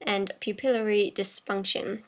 and 0.00 0.32
pupillary 0.40 1.12
dysfunction, 1.14 2.02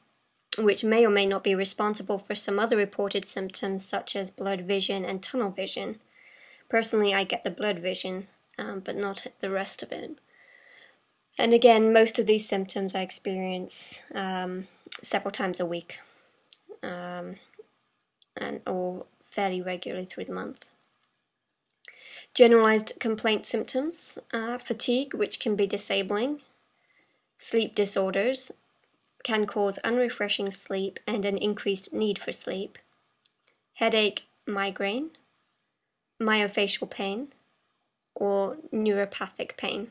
which 0.59 0.85
may 0.85 1.05
or 1.05 1.11
may 1.11 1.27
not 1.27 1.45
be 1.45 1.55
responsible 1.55 2.19
for 2.19 2.35
some 2.35 2.59
other 2.59 2.77
reported 2.77 3.27
symptoms 3.27 3.85
such 3.85 4.17
as 4.17 4.31
blurred 4.31 4.67
vision 4.67 5.05
and 5.05 5.23
tunnel 5.23 5.51
vision. 5.51 6.01
Personally, 6.69 7.15
I 7.15 7.25
get 7.25 7.45
the 7.45 7.51
blurred 7.51 7.81
vision, 7.81 8.29
um, 8.59 8.81
but 8.81 8.97
not 8.97 9.27
the 9.41 9.51
rest 9.51 9.83
of 9.83 9.93
it. 9.93 10.19
And 11.39 11.53
again, 11.53 11.93
most 11.93 12.19
of 12.19 12.27
these 12.27 12.49
symptoms 12.49 12.95
I 12.95 13.03
experience 13.03 14.01
um, 14.15 14.69
several 15.03 15.31
times 15.31 15.61
a 15.61 15.67
week, 15.67 16.01
um, 16.83 17.37
and 18.37 18.61
or 18.67 19.07
fairly 19.31 19.63
regularly 19.63 20.07
through 20.07 20.25
the 20.25 20.33
month. 20.33 20.67
Generalized 22.35 22.95
complaint 22.99 23.47
symptoms: 23.47 24.19
uh, 24.33 24.59
fatigue, 24.59 25.15
which 25.15 25.41
can 25.41 25.57
be 25.57 25.67
disabling, 25.67 26.41
sleep 27.39 27.75
disorders, 27.75 28.53
can 29.23 29.47
cause 29.47 29.79
unrefreshing 29.83 30.51
sleep 30.51 31.01
and 31.07 31.25
an 31.25 31.37
increased 31.37 31.93
need 31.93 32.19
for 32.19 32.33
sleep, 32.33 32.79
headache, 33.75 34.25
migraine, 34.47 35.11
myofascial 36.21 36.89
pain, 36.89 37.33
or 38.15 38.57
neuropathic 38.73 39.57
pain. 39.57 39.91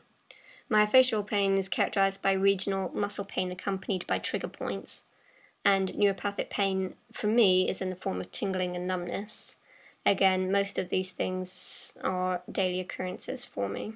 Myofascial 0.70 1.26
pain 1.26 1.56
is 1.56 1.68
characterized 1.68 2.22
by 2.22 2.32
regional 2.32 2.90
muscle 2.92 3.24
pain 3.24 3.52
accompanied 3.52 4.06
by 4.06 4.18
trigger 4.18 4.48
points, 4.48 5.04
and 5.64 5.92
neuropathic 5.92 6.50
pain 6.50 6.94
for 7.12 7.28
me 7.28 7.68
is 7.68 7.80
in 7.80 7.90
the 7.90 7.96
form 7.96 8.20
of 8.20 8.32
tingling 8.32 8.74
and 8.74 8.86
numbness. 8.86 9.56
Again, 10.04 10.50
most 10.50 10.78
of 10.78 10.88
these 10.88 11.10
things 11.10 11.94
are 12.02 12.42
daily 12.50 12.80
occurrences 12.80 13.44
for 13.44 13.68
me. 13.68 13.94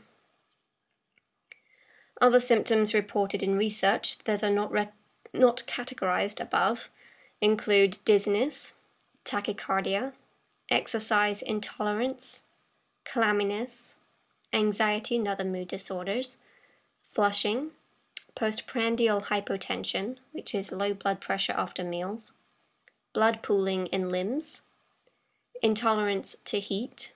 Other 2.21 2.41
symptoms 2.41 2.95
reported 2.95 3.43
in 3.43 3.57
research 3.57 4.19
that 4.25 4.45
are 4.45 4.51
not 4.51 4.73
not 5.33 5.63
categorized 5.67 6.41
above 6.41 6.91
include 7.41 7.99
dizziness, 8.05 8.75
tachycardia, 9.25 10.13
exercise 10.69 11.41
intolerance, 11.41 12.43
clamminess, 13.05 13.95
anxiety 14.53 15.17
and 15.17 15.29
other 15.29 15.45
mood 15.45 15.69
disorders, 15.69 16.39
flushing, 17.13 17.71
postprandial 18.35 19.23
hypotension, 19.23 20.17
which 20.33 20.55
is 20.55 20.73
low 20.73 20.95
blood 20.95 21.21
pressure 21.21 21.55
after 21.57 21.85
meals, 21.85 22.33
blood 23.13 23.43
pooling 23.43 23.87
in 23.89 24.11
limbs, 24.11 24.63
intolerance 25.63 26.37
to 26.45 26.61
heat, 26.61 27.13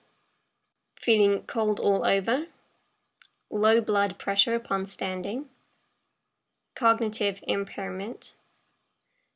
feeling 0.99 1.43
cold 1.47 1.79
all 1.79 2.05
over, 2.05 2.47
low 3.49 3.79
blood 3.81 4.17
pressure 4.17 4.55
upon 4.55 4.85
standing, 4.85 5.45
cognitive 6.75 7.39
impairment. 7.47 8.35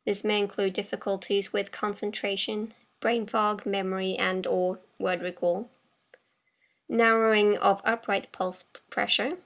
This 0.05 0.23
may 0.23 0.39
include 0.39 0.73
difficulties 0.73 1.53
with 1.53 1.71
concentration, 1.71 2.73
brain 2.99 3.25
fog, 3.25 3.65
memory, 3.65 4.15
and 4.17 4.45
or 4.45 4.79
word 4.97 5.21
recall. 5.21 5.69
Narrowing 6.89 7.57
of 7.57 7.81
upright 7.85 8.31
pulse 8.31 8.65
pressure, 8.89 9.37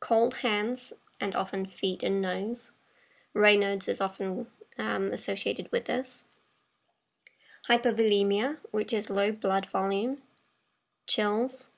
cold 0.00 0.36
hands 0.36 0.92
and 1.20 1.34
often 1.34 1.66
feet 1.66 2.02
and 2.02 2.20
nose. 2.20 2.72
Raynaud's 3.34 3.88
is 3.88 4.00
often 4.00 4.46
um, 4.78 5.12
associated 5.12 5.68
with 5.72 5.86
this. 5.86 6.24
Hypovolemia, 7.68 8.58
which 8.70 8.92
is 8.92 9.10
low 9.10 9.32
blood 9.32 9.66
volume, 9.66 10.18
chills, 11.06 11.70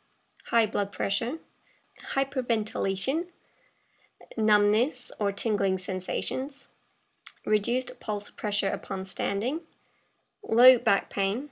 high 0.46 0.66
blood 0.66 0.92
pressure, 0.92 1.38
hyperventilation, 2.14 3.26
numbness 4.36 5.10
or 5.18 5.32
tingling 5.32 5.78
sensations, 5.78 6.68
reduced 7.46 7.98
pulse 8.00 8.30
pressure 8.30 8.68
upon 8.68 9.04
standing, 9.04 9.60
low 10.46 10.78
back 10.78 11.10
pain. 11.10 11.50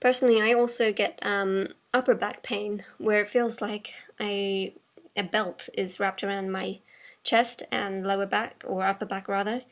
Personally, 0.00 0.40
I 0.40 0.52
also 0.54 0.92
get 0.92 1.18
um, 1.22 1.68
upper 1.92 2.14
back 2.14 2.42
pain 2.42 2.84
where 2.98 3.22
it 3.22 3.30
feels 3.30 3.60
like 3.60 3.94
a, 4.20 4.74
a 5.16 5.22
belt 5.22 5.68
is 5.74 5.98
wrapped 5.98 6.22
around 6.22 6.52
my 6.52 6.80
chest 7.24 7.62
and 7.72 8.06
lower 8.06 8.26
back, 8.26 8.64
or 8.66 8.84
upper 8.84 9.06
back 9.06 9.28
rather, 9.28 9.62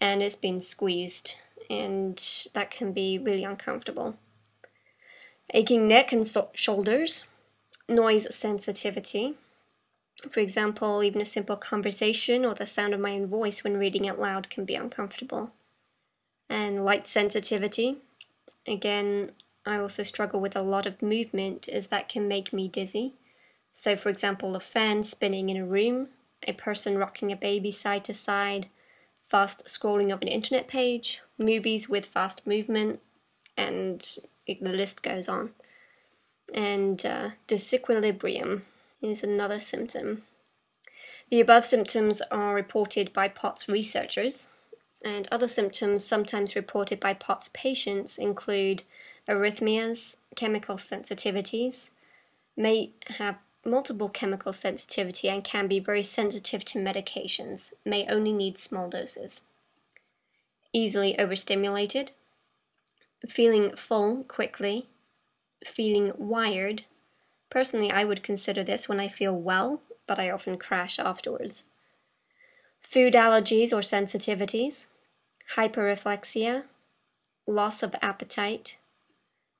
and 0.00 0.22
it's 0.22 0.36
been 0.36 0.60
squeezed, 0.60 1.36
and 1.68 2.48
that 2.54 2.70
can 2.70 2.92
be 2.92 3.18
really 3.18 3.44
uncomfortable. 3.44 4.16
Aching 5.54 5.86
neck 5.86 6.12
and 6.12 6.26
so- 6.26 6.50
shoulders, 6.54 7.26
noise 7.88 8.34
sensitivity, 8.34 9.36
for 10.30 10.40
example, 10.40 11.02
even 11.02 11.20
a 11.20 11.26
simple 11.26 11.56
conversation 11.56 12.44
or 12.44 12.54
the 12.54 12.66
sound 12.66 12.94
of 12.94 13.00
my 13.00 13.12
own 13.12 13.26
voice 13.26 13.64
when 13.64 13.76
reading 13.76 14.08
out 14.08 14.20
loud 14.20 14.50
can 14.50 14.64
be 14.64 14.74
uncomfortable. 14.74 15.52
And 16.48 16.84
light 16.84 17.06
sensitivity. 17.06 17.98
Again, 18.66 19.32
I 19.64 19.76
also 19.78 20.02
struggle 20.02 20.40
with 20.40 20.54
a 20.54 20.62
lot 20.62 20.86
of 20.86 21.02
movement 21.02 21.68
as 21.68 21.88
that 21.88 22.08
can 22.08 22.28
make 22.28 22.52
me 22.52 22.68
dizzy. 22.68 23.14
So, 23.72 23.96
for 23.96 24.10
example, 24.10 24.54
a 24.54 24.60
fan 24.60 25.02
spinning 25.02 25.48
in 25.48 25.56
a 25.56 25.64
room, 25.64 26.08
a 26.46 26.52
person 26.52 26.98
rocking 26.98 27.32
a 27.32 27.36
baby 27.36 27.70
side 27.70 28.04
to 28.04 28.14
side, 28.14 28.68
fast 29.28 29.64
scrolling 29.64 30.12
of 30.12 30.20
an 30.20 30.28
internet 30.28 30.68
page, 30.68 31.22
movies 31.38 31.88
with 31.88 32.04
fast 32.06 32.46
movement, 32.46 33.00
and 33.56 34.18
the 34.46 34.58
list 34.60 35.02
goes 35.02 35.28
on. 35.28 35.52
And 36.54 37.04
uh, 37.06 37.30
disequilibrium, 37.48 38.62
is 39.00 39.22
another 39.22 39.58
symptom. 39.58 40.22
The 41.30 41.40
above 41.40 41.66
symptoms 41.66 42.20
are 42.30 42.54
reported 42.54 43.12
by 43.12 43.28
POTS 43.28 43.68
researchers, 43.68 44.50
and 45.04 45.26
other 45.32 45.48
symptoms 45.48 46.04
sometimes 46.04 46.54
reported 46.54 47.00
by 47.00 47.14
POTS 47.14 47.50
patients 47.52 48.18
include 48.18 48.82
arrhythmias, 49.28 50.16
chemical 50.36 50.76
sensitivities, 50.76 51.90
may 52.56 52.90
have 53.16 53.38
multiple 53.64 54.08
chemical 54.08 54.52
sensitivity 54.52 55.28
and 55.28 55.44
can 55.44 55.68
be 55.68 55.78
very 55.78 56.02
sensitive 56.02 56.64
to 56.66 56.78
medications, 56.78 57.72
may 57.84 58.06
only 58.08 58.32
need 58.32 58.58
small 58.58 58.88
doses. 58.88 59.44
Easily 60.72 61.18
overstimulated, 61.18 62.12
feeling 63.28 63.76
full 63.76 64.24
quickly, 64.24 64.88
feeling 65.64 66.12
wired, 66.16 66.84
Personally, 67.52 67.90
I 67.90 68.04
would 68.04 68.22
consider 68.22 68.64
this 68.64 68.88
when 68.88 68.98
I 68.98 69.08
feel 69.08 69.38
well, 69.38 69.82
but 70.06 70.18
I 70.18 70.30
often 70.30 70.56
crash 70.56 70.98
afterwards. 70.98 71.66
Food 72.80 73.12
allergies 73.12 73.74
or 73.74 73.82
sensitivities, 73.82 74.86
hyperreflexia, 75.54 76.62
loss 77.46 77.82
of 77.82 77.94
appetite. 78.00 78.78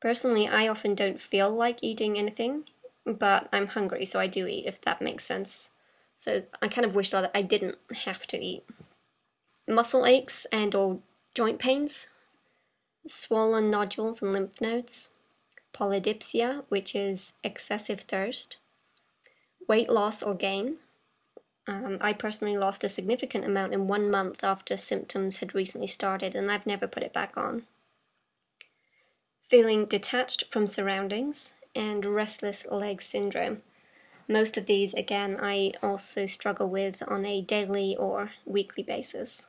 Personally, 0.00 0.48
I 0.48 0.68
often 0.68 0.94
don't 0.94 1.20
feel 1.20 1.50
like 1.50 1.80
eating 1.82 2.16
anything, 2.16 2.64
but 3.04 3.48
I'm 3.52 3.68
hungry, 3.68 4.04
so 4.04 4.18
I 4.20 4.26
do 4.26 4.46
eat, 4.46 4.66
if 4.66 4.80
that 4.82 5.02
makes 5.02 5.24
sense. 5.24 5.70
So 6.16 6.42
I 6.60 6.68
kind 6.68 6.84
of 6.84 6.94
wish 6.94 7.10
that 7.10 7.30
I 7.34 7.42
didn't 7.42 7.78
have 8.04 8.26
to 8.28 8.38
eat. 8.38 8.64
Muscle 9.68 10.06
aches 10.06 10.46
and 10.52 10.74
or 10.74 10.98
joint 11.34 11.58
pains, 11.58 12.08
swollen 13.06 13.70
nodules 13.70 14.22
and 14.22 14.32
lymph 14.32 14.60
nodes, 14.60 15.10
polydipsia, 15.72 16.64
which 16.68 16.94
is 16.94 17.34
excessive 17.42 18.00
thirst, 18.00 18.58
weight 19.68 19.88
loss 19.88 20.22
or 20.22 20.34
gain. 20.34 20.76
Um, 21.66 21.98
I 22.00 22.12
personally 22.12 22.56
lost 22.56 22.82
a 22.82 22.88
significant 22.88 23.44
amount 23.44 23.72
in 23.72 23.86
one 23.86 24.10
month 24.10 24.42
after 24.42 24.76
symptoms 24.76 25.38
had 25.38 25.54
recently 25.54 25.86
started, 25.86 26.34
and 26.34 26.50
I've 26.50 26.66
never 26.66 26.86
put 26.86 27.04
it 27.04 27.12
back 27.12 27.36
on. 27.36 27.62
Feeling 29.48 29.86
detached 29.86 30.44
from 30.50 30.66
surroundings 30.66 31.52
and 31.74 32.04
restless 32.04 32.66
leg 32.70 33.02
syndrome. 33.02 33.60
Most 34.28 34.56
of 34.56 34.66
these, 34.66 34.94
again, 34.94 35.38
I 35.40 35.72
also 35.82 36.26
struggle 36.26 36.68
with 36.68 37.02
on 37.08 37.24
a 37.26 37.42
daily 37.42 37.96
or 37.96 38.32
weekly 38.44 38.82
basis. 38.82 39.46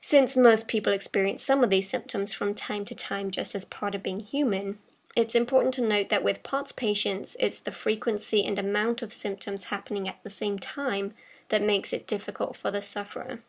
Since 0.00 0.36
most 0.36 0.68
people 0.68 0.92
experience 0.92 1.42
some 1.42 1.62
of 1.62 1.70
these 1.70 1.88
symptoms 1.88 2.32
from 2.32 2.54
time 2.54 2.84
to 2.86 2.94
time 2.94 3.30
just 3.30 3.54
as 3.54 3.64
part 3.64 3.94
of 3.94 4.02
being 4.02 4.20
human, 4.20 4.78
it's 5.16 5.34
important 5.34 5.74
to 5.74 5.82
note 5.82 6.08
that 6.08 6.22
with 6.22 6.42
POTS 6.42 6.72
patients, 6.72 7.36
it's 7.40 7.60
the 7.60 7.72
frequency 7.72 8.44
and 8.46 8.58
amount 8.58 9.02
of 9.02 9.12
symptoms 9.12 9.64
happening 9.64 10.08
at 10.08 10.22
the 10.22 10.30
same 10.30 10.58
time 10.58 11.14
that 11.48 11.62
makes 11.62 11.92
it 11.92 12.06
difficult 12.06 12.56
for 12.56 12.70
the 12.70 12.80
sufferer. 12.80 13.40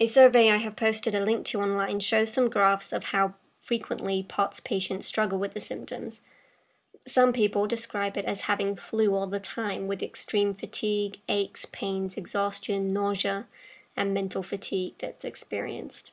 A 0.00 0.06
survey 0.06 0.50
I 0.50 0.56
have 0.56 0.74
posted 0.74 1.14
a 1.14 1.24
link 1.24 1.46
to 1.46 1.60
online 1.60 2.00
shows 2.00 2.32
some 2.32 2.50
graphs 2.50 2.92
of 2.92 3.04
how 3.04 3.34
frequently 3.64 4.22
POTS 4.28 4.60
patients 4.60 5.06
struggle 5.06 5.38
with 5.38 5.54
the 5.54 5.60
symptoms. 5.60 6.20
Some 7.06 7.32
people 7.32 7.66
describe 7.66 8.16
it 8.18 8.26
as 8.26 8.42
having 8.42 8.76
flu 8.76 9.14
all 9.14 9.26
the 9.26 9.40
time 9.40 9.86
with 9.86 10.02
extreme 10.02 10.52
fatigue, 10.52 11.18
aches, 11.28 11.64
pains, 11.64 12.16
exhaustion, 12.18 12.92
nausea, 12.92 13.46
and 13.96 14.12
mental 14.12 14.42
fatigue 14.42 14.94
that's 14.98 15.24
experienced. 15.24 16.12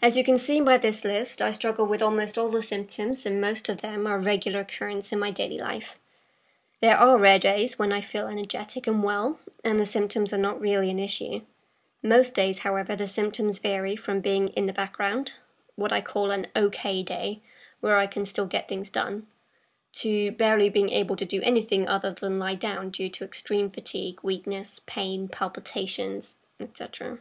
As 0.00 0.16
you 0.16 0.24
can 0.24 0.38
see 0.38 0.62
by 0.62 0.78
this 0.78 1.04
list, 1.04 1.42
I 1.42 1.50
struggle 1.50 1.84
with 1.84 2.00
almost 2.00 2.38
all 2.38 2.48
the 2.48 2.62
symptoms, 2.62 3.26
and 3.26 3.38
most 3.38 3.68
of 3.68 3.82
them 3.82 4.06
are 4.06 4.18
regular 4.18 4.60
occurrence 4.60 5.12
in 5.12 5.18
my 5.18 5.30
daily 5.30 5.58
life. 5.58 5.98
There 6.80 6.96
are 6.96 7.18
rare 7.18 7.38
days 7.38 7.78
when 7.78 7.92
I 7.92 8.00
feel 8.00 8.28
energetic 8.28 8.86
and 8.86 9.02
well, 9.02 9.38
and 9.62 9.78
the 9.78 9.84
symptoms 9.84 10.32
are 10.32 10.38
not 10.38 10.58
really 10.58 10.88
an 10.90 10.98
issue. 10.98 11.42
Most 12.02 12.34
days, 12.34 12.60
however, 12.60 12.96
the 12.96 13.06
symptoms 13.06 13.58
vary 13.58 13.94
from 13.94 14.20
being 14.20 14.48
in 14.48 14.64
the 14.64 14.72
background, 14.72 15.32
what 15.80 15.92
I 15.92 16.00
call 16.00 16.30
an 16.30 16.46
okay 16.54 17.02
day, 17.02 17.42
where 17.80 17.96
I 17.96 18.06
can 18.06 18.24
still 18.24 18.46
get 18.46 18.68
things 18.68 18.90
done, 18.90 19.26
to 19.92 20.30
barely 20.32 20.68
being 20.68 20.90
able 20.90 21.16
to 21.16 21.24
do 21.24 21.40
anything 21.42 21.88
other 21.88 22.12
than 22.12 22.38
lie 22.38 22.54
down 22.54 22.90
due 22.90 23.08
to 23.08 23.24
extreme 23.24 23.70
fatigue, 23.70 24.20
weakness, 24.22 24.80
pain, 24.86 25.26
palpitations, 25.26 26.36
etc. 26.60 27.18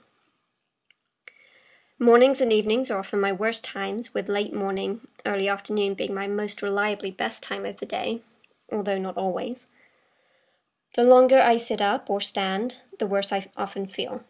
Mornings 1.97 2.39
and 2.39 2.53
evenings 2.53 2.91
are 2.91 2.99
often 2.99 3.19
my 3.19 3.31
worst 3.31 3.63
times, 3.63 4.13
with 4.13 4.29
late 4.29 4.53
morning, 4.53 5.01
early 5.25 5.49
afternoon 5.49 5.95
being 5.95 6.13
my 6.13 6.27
most 6.27 6.61
reliably 6.61 7.11
best 7.11 7.41
time 7.41 7.65
of 7.65 7.77
the 7.77 7.85
day, 7.85 8.21
although 8.71 8.97
not 8.97 9.17
always. 9.17 9.67
The 10.95 11.03
longer 11.03 11.39
I 11.39 11.57
sit 11.57 11.81
up 11.81 12.09
or 12.09 12.21
stand, 12.21 12.75
the 12.99 13.07
worse 13.07 13.31
I 13.31 13.47
often 13.57 13.87
feel. 13.87 14.23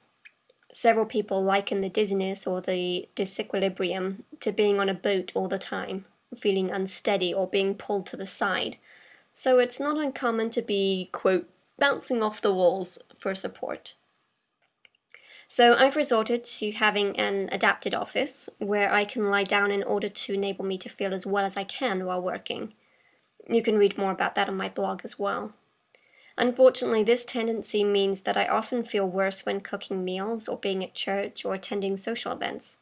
Several 0.71 1.05
people 1.05 1.43
liken 1.43 1.81
the 1.81 1.89
dizziness 1.89 2.45
or 2.45 2.61
the 2.61 3.09
disequilibrium 3.15 4.23
to 4.39 4.51
being 4.51 4.79
on 4.79 4.87
a 4.87 4.93
boat 4.93 5.31
all 5.33 5.47
the 5.47 5.57
time, 5.57 6.05
feeling 6.37 6.69
unsteady 6.69 7.33
or 7.33 7.47
being 7.47 7.75
pulled 7.75 8.05
to 8.07 8.17
the 8.17 8.27
side, 8.27 8.77
so 9.33 9.57
it's 9.57 9.79
not 9.79 9.97
uncommon 9.97 10.49
to 10.51 10.61
be, 10.61 11.09
quote, 11.11 11.49
bouncing 11.77 12.21
off 12.21 12.41
the 12.41 12.53
walls 12.53 12.99
for 13.19 13.33
support. 13.33 13.95
So 15.47 15.73
I've 15.73 15.95
resorted 15.95 16.43
to 16.43 16.71
having 16.71 17.19
an 17.19 17.49
adapted 17.51 17.95
office 17.95 18.49
where 18.59 18.93
I 18.93 19.03
can 19.05 19.31
lie 19.31 19.45
down 19.45 19.71
in 19.71 19.81
order 19.81 20.07
to 20.07 20.33
enable 20.33 20.63
me 20.63 20.77
to 20.77 20.89
feel 20.89 21.11
as 21.11 21.25
well 21.25 21.43
as 21.43 21.57
I 21.57 21.63
can 21.63 22.05
while 22.05 22.21
working. 22.21 22.73
You 23.49 23.63
can 23.63 23.77
read 23.77 23.97
more 23.97 24.11
about 24.11 24.35
that 24.35 24.47
on 24.47 24.55
my 24.55 24.69
blog 24.69 25.01
as 25.03 25.17
well. 25.17 25.53
Unfortunately, 26.39 27.03
this 27.03 27.25
tendency 27.25 27.83
means 27.83 28.21
that 28.21 28.37
I 28.37 28.47
often 28.47 28.85
feel 28.85 29.05
worse 29.05 29.45
when 29.45 29.59
cooking 29.59 30.05
meals 30.05 30.47
or 30.47 30.57
being 30.57 30.81
at 30.85 30.93
church 30.93 31.43
or 31.43 31.53
attending 31.53 31.97
social 31.97 32.31
events. 32.31 32.77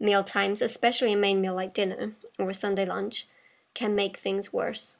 Meal 0.00 0.24
times, 0.24 0.62
especially 0.62 1.12
a 1.12 1.16
main 1.16 1.42
meal 1.42 1.54
like 1.54 1.74
dinner 1.74 2.14
or 2.38 2.48
a 2.48 2.54
Sunday 2.54 2.86
lunch, 2.86 3.26
can 3.74 3.94
make 3.94 4.16
things 4.16 4.54
worse. 4.54 4.96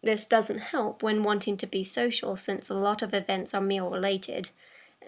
This 0.00 0.26
doesn't 0.26 0.58
help 0.58 1.02
when 1.02 1.24
wanting 1.24 1.56
to 1.56 1.66
be 1.66 1.82
social 1.82 2.36
since 2.36 2.70
a 2.70 2.74
lot 2.74 3.02
of 3.02 3.12
events 3.12 3.52
are 3.52 3.60
meal 3.60 3.90
related 3.90 4.50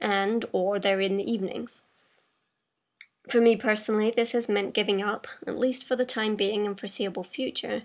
and 0.01 0.45
or 0.51 0.81
they're 0.81 1.01
in 1.01 1.19
the 1.19 1.31
evenings. 1.31 1.83
For 3.29 3.41
me 3.41 3.55
personally, 3.55 4.11
this 4.11 4.33
has 4.33 4.49
meant 4.49 4.75
giving 4.75 5.01
up, 5.01 5.29
at 5.47 5.61
least 5.61 5.85
for 5.85 5.95
the 5.95 6.05
time 6.05 6.35
being 6.35 6.67
and 6.67 6.79
foreseeable 6.79 7.25
future, 7.25 7.85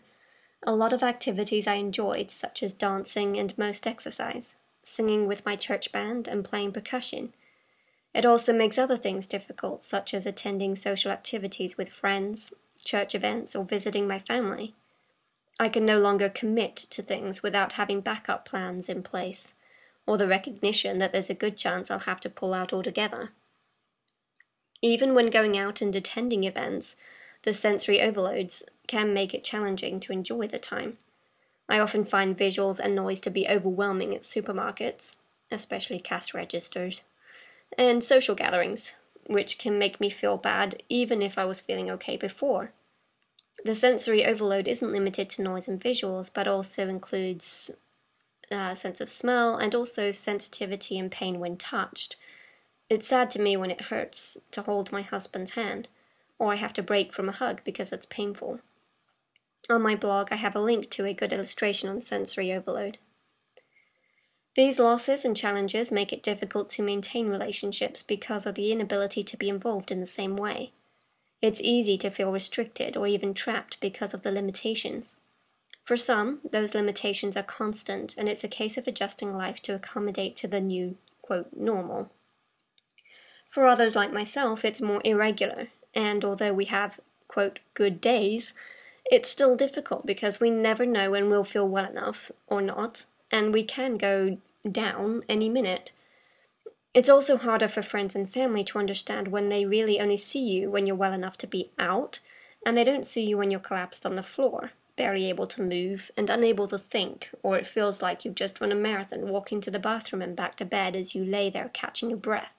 a 0.63 0.75
lot 0.75 0.93
of 0.93 1.03
activities 1.03 1.67
I 1.67 1.75
enjoyed, 1.75 2.29
such 2.29 2.61
as 2.61 2.73
dancing 2.73 3.37
and 3.37 3.57
most 3.57 3.87
exercise, 3.87 4.55
singing 4.83 5.27
with 5.27 5.45
my 5.45 5.55
church 5.55 5.91
band, 5.91 6.27
and 6.27 6.45
playing 6.45 6.73
percussion. 6.73 7.33
It 8.13 8.25
also 8.25 8.53
makes 8.53 8.77
other 8.77 8.97
things 8.97 9.27
difficult, 9.27 9.83
such 9.83 10.13
as 10.13 10.25
attending 10.25 10.75
social 10.75 11.11
activities 11.11 11.77
with 11.77 11.89
friends, 11.89 12.51
church 12.83 13.15
events, 13.15 13.55
or 13.55 13.63
visiting 13.63 14.07
my 14.07 14.19
family. 14.19 14.75
I 15.59 15.69
can 15.69 15.85
no 15.85 15.99
longer 15.99 16.29
commit 16.29 16.75
to 16.75 17.01
things 17.01 17.43
without 17.43 17.73
having 17.73 18.01
backup 18.01 18.45
plans 18.45 18.89
in 18.89 19.03
place 19.03 19.53
or 20.05 20.17
the 20.17 20.27
recognition 20.27 20.97
that 20.97 21.11
there's 21.11 21.29
a 21.29 21.35
good 21.35 21.57
chance 21.57 21.91
I'll 21.91 21.99
have 21.99 22.19
to 22.21 22.29
pull 22.29 22.53
out 22.53 22.73
altogether. 22.73 23.31
Even 24.81 25.13
when 25.13 25.27
going 25.27 25.57
out 25.57 25.81
and 25.81 25.95
attending 25.95 26.43
events, 26.43 26.95
the 27.43 27.53
sensory 27.53 28.01
overloads 28.01 28.63
can 28.91 29.13
make 29.13 29.33
it 29.33 29.41
challenging 29.41 30.01
to 30.01 30.11
enjoy 30.11 30.45
the 30.47 30.59
time. 30.59 30.97
I 31.69 31.79
often 31.79 32.03
find 32.03 32.37
visuals 32.37 32.77
and 32.77 32.93
noise 32.93 33.21
to 33.21 33.29
be 33.29 33.47
overwhelming 33.47 34.13
at 34.13 34.23
supermarkets, 34.23 35.15
especially 35.49 36.01
cash 36.01 36.33
registers, 36.33 37.01
and 37.77 38.03
social 38.03 38.35
gatherings, 38.35 38.95
which 39.27 39.57
can 39.57 39.79
make 39.79 40.01
me 40.01 40.09
feel 40.09 40.35
bad 40.35 40.83
even 40.89 41.21
if 41.21 41.37
I 41.37 41.45
was 41.45 41.61
feeling 41.61 41.89
okay 41.89 42.17
before. 42.17 42.73
The 43.63 43.75
sensory 43.75 44.25
overload 44.25 44.67
isn't 44.67 44.91
limited 44.91 45.29
to 45.29 45.41
noise 45.41 45.69
and 45.69 45.79
visuals, 45.79 46.29
but 46.33 46.49
also 46.49 46.89
includes 46.89 47.71
uh, 48.51 48.75
sense 48.75 48.99
of 48.99 49.09
smell, 49.09 49.55
and 49.55 49.73
also 49.73 50.11
sensitivity 50.11 50.99
and 50.99 51.09
pain 51.09 51.39
when 51.39 51.55
touched. 51.55 52.17
It's 52.89 53.07
sad 53.07 53.29
to 53.31 53.41
me 53.41 53.55
when 53.55 53.71
it 53.71 53.83
hurts 53.83 54.37
to 54.51 54.63
hold 54.63 54.91
my 54.91 55.01
husband's 55.01 55.51
hand, 55.51 55.87
or 56.37 56.51
I 56.51 56.57
have 56.57 56.73
to 56.73 56.83
break 56.83 57.13
from 57.13 57.29
a 57.29 57.39
hug 57.43 57.61
because 57.63 57.93
it's 57.93 58.05
painful. 58.05 58.59
On 59.69 59.81
my 59.81 59.95
blog, 59.95 60.29
I 60.31 60.35
have 60.35 60.55
a 60.55 60.59
link 60.59 60.89
to 60.91 61.05
a 61.05 61.13
good 61.13 61.31
illustration 61.31 61.89
on 61.89 62.01
sensory 62.01 62.51
overload. 62.51 62.97
These 64.55 64.79
losses 64.79 65.23
and 65.23 65.37
challenges 65.37 65.91
make 65.91 66.11
it 66.11 66.23
difficult 66.23 66.69
to 66.71 66.81
maintain 66.83 67.29
relationships 67.29 68.03
because 68.03 68.45
of 68.45 68.55
the 68.55 68.71
inability 68.71 69.23
to 69.23 69.37
be 69.37 69.47
involved 69.47 69.91
in 69.91 70.01
the 70.01 70.05
same 70.05 70.35
way. 70.35 70.73
It's 71.41 71.61
easy 71.61 71.97
to 71.99 72.09
feel 72.09 72.31
restricted 72.31 72.97
or 72.97 73.07
even 73.07 73.33
trapped 73.33 73.79
because 73.79 74.13
of 74.13 74.23
the 74.23 74.31
limitations. 74.31 75.15
For 75.83 75.97
some, 75.97 76.39
those 76.49 76.75
limitations 76.75 77.35
are 77.37 77.43
constant, 77.43 78.15
and 78.17 78.29
it's 78.29 78.43
a 78.43 78.49
case 78.49 78.77
of 78.77 78.87
adjusting 78.87 79.33
life 79.33 79.61
to 79.63 79.73
accommodate 79.73 80.35
to 80.37 80.47
the 80.47 80.61
new, 80.61 80.97
quote, 81.21 81.49
normal. 81.55 82.09
For 83.49 83.65
others, 83.65 83.95
like 83.95 84.13
myself, 84.13 84.63
it's 84.63 84.81
more 84.81 85.01
irregular, 85.03 85.69
and 85.95 86.23
although 86.23 86.53
we 86.53 86.65
have, 86.65 86.99
quote, 87.27 87.59
good 87.73 87.99
days, 87.99 88.53
it's 89.11 89.29
still 89.29 89.55
difficult 89.55 90.05
because 90.05 90.39
we 90.39 90.49
never 90.49 90.85
know 90.85 91.11
when 91.11 91.29
we'll 91.29 91.43
feel 91.43 91.67
well 91.67 91.85
enough 91.85 92.31
or 92.47 92.61
not, 92.61 93.05
and 93.29 93.53
we 93.53 93.63
can 93.63 93.97
go 93.97 94.39
down 94.69 95.23
any 95.29 95.49
minute. 95.49 95.91
It's 96.93 97.09
also 97.09 97.37
harder 97.37 97.67
for 97.67 97.83
friends 97.83 98.15
and 98.15 98.27
family 98.27 98.63
to 98.63 98.79
understand 98.79 99.27
when 99.27 99.49
they 99.49 99.65
really 99.65 99.99
only 99.99 100.17
see 100.17 100.43
you 100.43 100.71
when 100.71 100.87
you're 100.87 100.95
well 100.95 101.13
enough 101.13 101.37
to 101.39 101.47
be 101.47 101.69
out, 101.77 102.19
and 102.65 102.75
they 102.75 102.83
don't 102.83 103.05
see 103.05 103.23
you 103.23 103.37
when 103.37 103.51
you're 103.51 103.59
collapsed 103.59 104.05
on 104.05 104.15
the 104.15 104.23
floor 104.23 104.71
barely 104.95 105.29
able 105.29 105.47
to 105.47 105.63
move 105.63 106.11
and 106.15 106.29
unable 106.29 106.67
to 106.67 106.77
think, 106.77 107.29
or 107.41 107.57
it 107.57 107.65
feels 107.65 108.03
like 108.03 108.23
you've 108.23 108.35
just 108.35 108.61
run 108.61 108.71
a 108.71 108.75
marathon 108.75 109.29
walking 109.29 109.59
to 109.61 109.71
the 109.71 109.79
bathroom 109.79 110.21
and 110.21 110.35
back 110.35 110.55
to 110.55 110.65
bed 110.65 110.95
as 110.95 111.15
you 111.15 111.25
lay 111.25 111.49
there 111.49 111.71
catching 111.73 112.09
your 112.09 112.19
breath. 112.19 112.53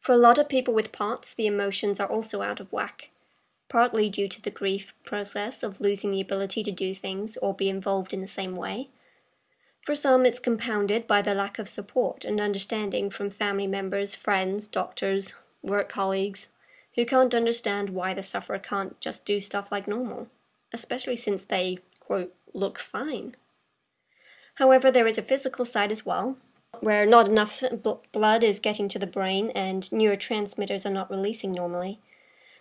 For 0.00 0.12
a 0.12 0.18
lot 0.18 0.36
of 0.36 0.48
people 0.48 0.74
with 0.74 0.92
POTS, 0.92 1.32
the 1.32 1.46
emotions 1.46 2.00
are 2.00 2.08
also 2.08 2.42
out 2.42 2.60
of 2.60 2.70
whack, 2.70 3.10
partly 3.68 4.08
due 4.08 4.28
to 4.28 4.42
the 4.42 4.50
grief 4.50 4.94
process 5.04 5.62
of 5.62 5.80
losing 5.80 6.10
the 6.10 6.20
ability 6.20 6.62
to 6.62 6.72
do 6.72 6.94
things 6.94 7.36
or 7.38 7.54
be 7.54 7.68
involved 7.68 8.12
in 8.12 8.20
the 8.20 8.26
same 8.26 8.56
way. 8.56 8.88
For 9.82 9.94
some, 9.94 10.26
it's 10.26 10.40
compounded 10.40 11.06
by 11.06 11.22
the 11.22 11.34
lack 11.34 11.58
of 11.58 11.68
support 11.68 12.24
and 12.24 12.40
understanding 12.40 13.10
from 13.10 13.30
family 13.30 13.66
members, 13.66 14.14
friends, 14.14 14.66
doctors, 14.66 15.34
work 15.62 15.88
colleagues, 15.88 16.48
who 16.94 17.04
can't 17.06 17.34
understand 17.34 17.90
why 17.90 18.14
the 18.14 18.22
sufferer 18.22 18.58
can't 18.58 19.00
just 19.00 19.24
do 19.24 19.40
stuff 19.40 19.70
like 19.70 19.86
normal 19.86 20.28
especially 20.72 21.16
since 21.16 21.44
they, 21.44 21.78
quote, 22.00 22.34
look 22.52 22.78
fine. 22.78 23.34
However, 24.56 24.90
there 24.90 25.06
is 25.06 25.18
a 25.18 25.22
physical 25.22 25.64
side 25.64 25.92
as 25.92 26.04
well, 26.04 26.36
where 26.80 27.06
not 27.06 27.28
enough 27.28 27.62
bl- 27.82 28.02
blood 28.12 28.42
is 28.42 28.60
getting 28.60 28.88
to 28.88 28.98
the 28.98 29.06
brain 29.06 29.50
and 29.50 29.84
neurotransmitters 29.84 30.84
are 30.84 30.90
not 30.92 31.10
releasing 31.10 31.52
normally, 31.52 32.00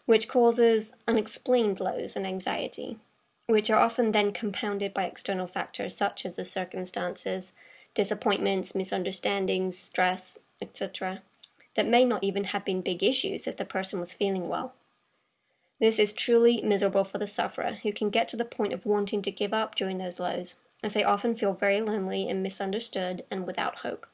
which 0.08 0.30
causes 0.30 0.96
unexplained 1.06 1.82
lows 1.82 2.16
and 2.16 2.26
anxiety, 2.26 2.98
which 3.46 3.70
are 3.70 3.78
often 3.78 4.14
then 4.14 4.32
compounded 4.32 4.94
by 4.94 5.04
external 5.04 5.46
factors 5.46 5.96
such 5.96 6.26
as 6.26 6.38
the 6.38 6.46
circumstances, 6.46 7.52
disappointments, 7.94 8.74
misunderstandings, 8.74 9.78
stress, 9.78 10.40
etc., 10.62 11.22
that 11.76 11.86
may 11.86 12.06
not 12.06 12.24
even 12.24 12.46
have 12.46 12.64
been 12.64 12.82
big 12.82 13.04
issues 13.04 13.48
if 13.48 13.58
the 13.58 13.66
person 13.66 14.00
was 14.00 14.14
feeling 14.14 14.48
well. 14.48 14.74
This 15.80 16.00
is 16.00 16.14
truly 16.14 16.62
miserable 16.62 17.04
for 17.04 17.18
the 17.18 17.28
sufferer, 17.28 17.74
who 17.84 17.92
can 17.92 18.10
get 18.10 18.30
to 18.30 18.38
the 18.38 18.46
point 18.46 18.72
of 18.72 18.86
wanting 18.86 19.22
to 19.24 19.30
give 19.30 19.54
up 19.54 19.76
during 19.76 19.98
those 19.98 20.22
lows, 20.22 20.56
as 20.82 20.94
they 20.94 21.04
often 21.04 21.36
feel 21.36 21.54
very 21.54 21.82
lonely 21.82 22.30
and 22.30 22.42
misunderstood 22.42 23.26
and 23.30 23.46
without 23.46 23.80
hope. 23.80 24.08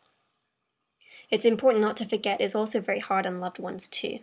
It's 1.30 1.46
important 1.46 1.84
not 1.84 1.98
to 1.98 2.06
forget 2.06 2.42
it's 2.42 2.56
also 2.56 2.82
very 2.82 3.00
hard 3.00 3.28
on 3.28 3.40
loved 3.40 3.60
ones 3.60 3.88
too. 3.88 4.20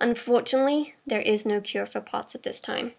Unfortunately, 0.00 0.94
there 1.06 1.20
is 1.20 1.46
no 1.46 1.60
cure 1.60 1.86
for 1.86 2.00
POTS 2.00 2.34
at 2.34 2.42
this 2.42 2.60
time. 2.60 2.92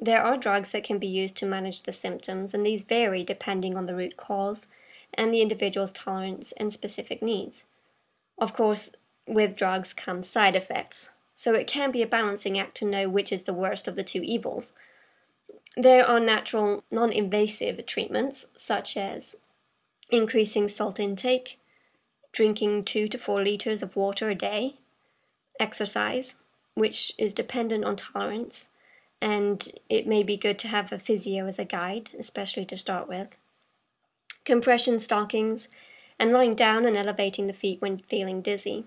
There 0.00 0.22
are 0.22 0.36
drugs 0.36 0.72
that 0.72 0.84
can 0.84 0.98
be 0.98 1.06
used 1.06 1.36
to 1.36 1.46
manage 1.46 1.82
the 1.82 1.92
symptoms, 1.92 2.54
and 2.54 2.64
these 2.64 2.82
vary 2.82 3.22
depending 3.22 3.76
on 3.76 3.86
the 3.86 3.94
root 3.94 4.16
cause 4.16 4.68
and 5.14 5.32
the 5.32 5.42
individual's 5.42 5.92
tolerance 5.92 6.52
and 6.52 6.72
specific 6.72 7.22
needs. 7.22 7.66
Of 8.38 8.54
course, 8.54 8.92
with 9.26 9.56
drugs 9.56 9.94
come 9.94 10.22
side 10.22 10.56
effects, 10.56 11.10
so 11.34 11.54
it 11.54 11.66
can 11.66 11.90
be 11.90 12.02
a 12.02 12.06
balancing 12.06 12.58
act 12.58 12.76
to 12.78 12.84
know 12.84 13.08
which 13.08 13.32
is 13.32 13.42
the 13.42 13.52
worst 13.52 13.86
of 13.86 13.94
the 13.94 14.02
two 14.02 14.22
evils. 14.22 14.72
There 15.76 16.04
are 16.04 16.20
natural, 16.20 16.84
non 16.90 17.12
invasive 17.12 17.84
treatments, 17.86 18.46
such 18.56 18.96
as 18.96 19.36
increasing 20.10 20.68
salt 20.68 20.98
intake, 20.98 21.58
drinking 22.32 22.84
2 22.84 23.08
to 23.08 23.18
4 23.18 23.42
liters 23.42 23.82
of 23.82 23.96
water 23.96 24.28
a 24.28 24.34
day, 24.34 24.76
exercise, 25.62 26.34
which 26.74 27.12
is 27.16 27.32
dependent 27.32 27.84
on 27.84 27.96
tolerance, 27.96 28.68
and 29.20 29.68
it 29.88 30.06
may 30.06 30.22
be 30.22 30.36
good 30.36 30.58
to 30.58 30.68
have 30.68 30.92
a 30.92 30.98
physio 30.98 31.46
as 31.46 31.58
a 31.58 31.64
guide, 31.64 32.10
especially 32.18 32.64
to 32.66 32.76
start 32.76 33.08
with. 33.08 33.28
Compression 34.44 34.98
stockings, 34.98 35.68
and 36.18 36.32
lying 36.32 36.54
down 36.54 36.84
and 36.84 36.96
elevating 36.96 37.46
the 37.46 37.52
feet 37.52 37.80
when 37.80 37.98
feeling 37.98 38.42
dizzy. 38.42 38.84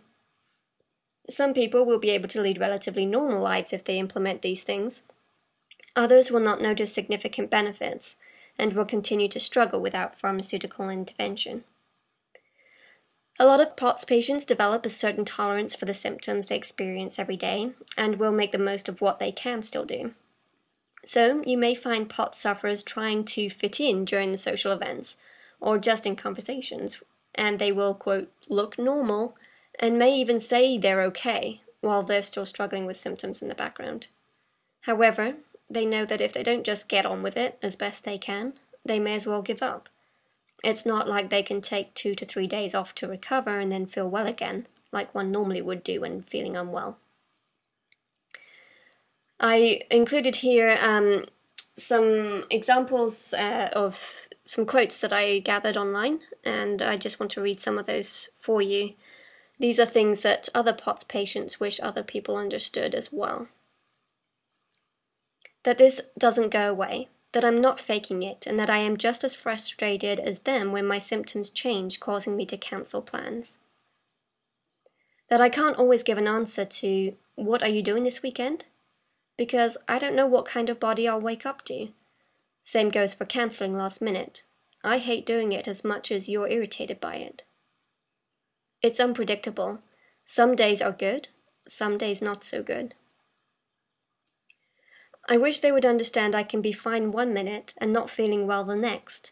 Some 1.29 1.53
people 1.53 1.85
will 1.85 1.99
be 1.99 2.11
able 2.11 2.27
to 2.29 2.41
lead 2.41 2.59
relatively 2.59 3.05
normal 3.05 3.41
lives 3.41 3.73
if 3.73 3.83
they 3.83 3.97
implement 3.97 4.41
these 4.41 4.63
things. 4.63 5.03
Others 5.95 6.29
will 6.29 6.41
not 6.41 6.61
notice 6.61 6.93
significant 6.93 7.49
benefits 7.49 8.15
and 8.59 8.73
will 8.73 8.85
continue 8.85 9.29
to 9.29 9.39
struggle 9.39 9.79
without 9.79 10.19
pharmaceutical 10.19 10.89
intervention. 10.89 11.63
A 13.37 13.45
lot 13.45 13.59
of 13.59 13.75
POTS 13.75 14.05
patients 14.05 14.45
develop 14.45 14.85
a 14.85 14.89
certain 14.89 15.25
tolerance 15.25 15.75
for 15.75 15.83
the 15.83 15.93
symptoms 15.93 16.45
they 16.45 16.55
experience 16.55 17.19
every 17.19 17.35
day 17.35 17.71
and 17.97 18.17
will 18.17 18.31
make 18.31 18.53
the 18.53 18.57
most 18.57 18.87
of 18.87 19.01
what 19.01 19.19
they 19.19 19.31
can 19.33 19.61
still 19.61 19.83
do. 19.83 20.13
So, 21.03 21.43
you 21.45 21.57
may 21.57 21.75
find 21.75 22.09
POTS 22.09 22.39
sufferers 22.39 22.81
trying 22.81 23.25
to 23.25 23.49
fit 23.49 23.79
in 23.79 24.05
during 24.05 24.31
the 24.31 24.37
social 24.37 24.71
events 24.71 25.17
or 25.59 25.77
just 25.77 26.05
in 26.05 26.15
conversations, 26.15 27.01
and 27.35 27.59
they 27.59 27.71
will, 27.73 27.93
quote, 27.93 28.31
look 28.47 28.79
normal 28.79 29.35
and 29.79 29.99
may 29.99 30.15
even 30.15 30.39
say 30.39 30.77
they're 30.77 31.03
okay 31.03 31.61
while 31.81 32.03
they're 32.03 32.21
still 32.21 32.45
struggling 32.45 32.85
with 32.85 32.95
symptoms 32.95 33.41
in 33.41 33.49
the 33.49 33.55
background. 33.55 34.07
However, 34.83 35.35
they 35.69 35.85
know 35.85 36.05
that 36.05 36.21
if 36.21 36.31
they 36.31 36.43
don't 36.43 36.63
just 36.63 36.87
get 36.87 37.05
on 37.05 37.21
with 37.21 37.35
it 37.35 37.57
as 37.61 37.75
best 37.75 38.05
they 38.05 38.17
can, 38.17 38.53
they 38.85 38.99
may 38.99 39.15
as 39.15 39.25
well 39.25 39.41
give 39.41 39.61
up. 39.61 39.89
It's 40.63 40.85
not 40.85 41.07
like 41.07 41.29
they 41.29 41.43
can 41.43 41.61
take 41.61 41.93
two 41.93 42.15
to 42.15 42.25
three 42.25 42.47
days 42.47 42.73
off 42.73 42.95
to 42.95 43.07
recover 43.07 43.59
and 43.59 43.71
then 43.71 43.85
feel 43.85 44.09
well 44.09 44.25
again, 44.25 44.67
like 44.91 45.13
one 45.13 45.31
normally 45.31 45.61
would 45.61 45.83
do 45.83 46.01
when 46.01 46.23
feeling 46.23 46.55
unwell. 46.55 46.97
I 49.39 49.81
included 49.91 50.37
here 50.37 50.77
um, 50.81 51.25
some 51.75 52.45
examples 52.49 53.33
uh, 53.33 53.69
of 53.73 54.27
some 54.45 54.65
quotes 54.65 54.97
that 54.97 55.11
I 55.11 55.39
gathered 55.39 55.75
online, 55.75 56.19
and 56.43 56.81
I 56.81 56.97
just 56.97 57.19
want 57.19 57.31
to 57.33 57.41
read 57.41 57.59
some 57.59 57.77
of 57.77 57.85
those 57.85 58.29
for 58.39 58.61
you. 58.61 58.93
These 59.59 59.79
are 59.79 59.85
things 59.85 60.21
that 60.21 60.49
other 60.53 60.73
POTS 60.73 61.03
patients 61.05 61.59
wish 61.59 61.79
other 61.79 62.03
people 62.03 62.37
understood 62.37 62.93
as 62.93 63.11
well. 63.11 63.47
That 65.63 65.77
this 65.77 66.01
doesn't 66.17 66.49
go 66.49 66.69
away, 66.69 67.09
that 67.35 67.43
I'm 67.43 67.59
not 67.59 67.81
faking 67.81 68.23
it, 68.23 68.47
and 68.47 68.57
that 68.57 68.69
I 68.69 68.77
am 68.77 68.95
just 68.95 69.21
as 69.25 69.33
frustrated 69.33 70.21
as 70.21 70.39
them 70.39 70.71
when 70.71 70.87
my 70.87 70.99
symptoms 70.99 71.49
change, 71.49 71.99
causing 71.99 72.37
me 72.37 72.45
to 72.45 72.55
cancel 72.55 73.01
plans. 73.01 73.57
That 75.29 75.41
I 75.41 75.49
can't 75.49 75.77
always 75.77 76.01
give 76.01 76.17
an 76.17 76.29
answer 76.29 76.63
to, 76.63 77.13
What 77.35 77.61
are 77.61 77.67
you 77.67 77.81
doing 77.81 78.03
this 78.03 78.23
weekend? 78.23 78.63
Because 79.37 79.77
I 79.85 79.99
don't 79.99 80.15
know 80.15 80.25
what 80.25 80.45
kind 80.45 80.69
of 80.69 80.79
body 80.79 81.09
I'll 81.09 81.19
wake 81.19 81.45
up 81.45 81.65
to. 81.65 81.89
Same 82.63 82.89
goes 82.89 83.13
for 83.13 83.25
cancelling 83.25 83.75
last 83.75 84.01
minute. 84.01 84.43
I 84.81 84.99
hate 84.99 85.25
doing 85.25 85.51
it 85.51 85.67
as 85.67 85.83
much 85.83 86.13
as 86.13 86.29
you're 86.29 86.47
irritated 86.47 87.01
by 87.01 87.15
it. 87.15 87.43
It's 88.81 89.01
unpredictable. 89.01 89.79
Some 90.23 90.55
days 90.55 90.81
are 90.81 90.93
good, 90.93 91.27
some 91.67 91.97
days 91.97 92.21
not 92.21 92.45
so 92.45 92.63
good. 92.63 92.93
I 95.27 95.37
wish 95.37 95.59
they 95.59 95.71
would 95.71 95.85
understand 95.85 96.35
I 96.35 96.43
can 96.43 96.61
be 96.61 96.71
fine 96.71 97.11
one 97.11 97.33
minute 97.33 97.73
and 97.77 97.91
not 97.91 98.09
feeling 98.09 98.45
well 98.45 98.63
the 98.63 98.75
next. 98.75 99.31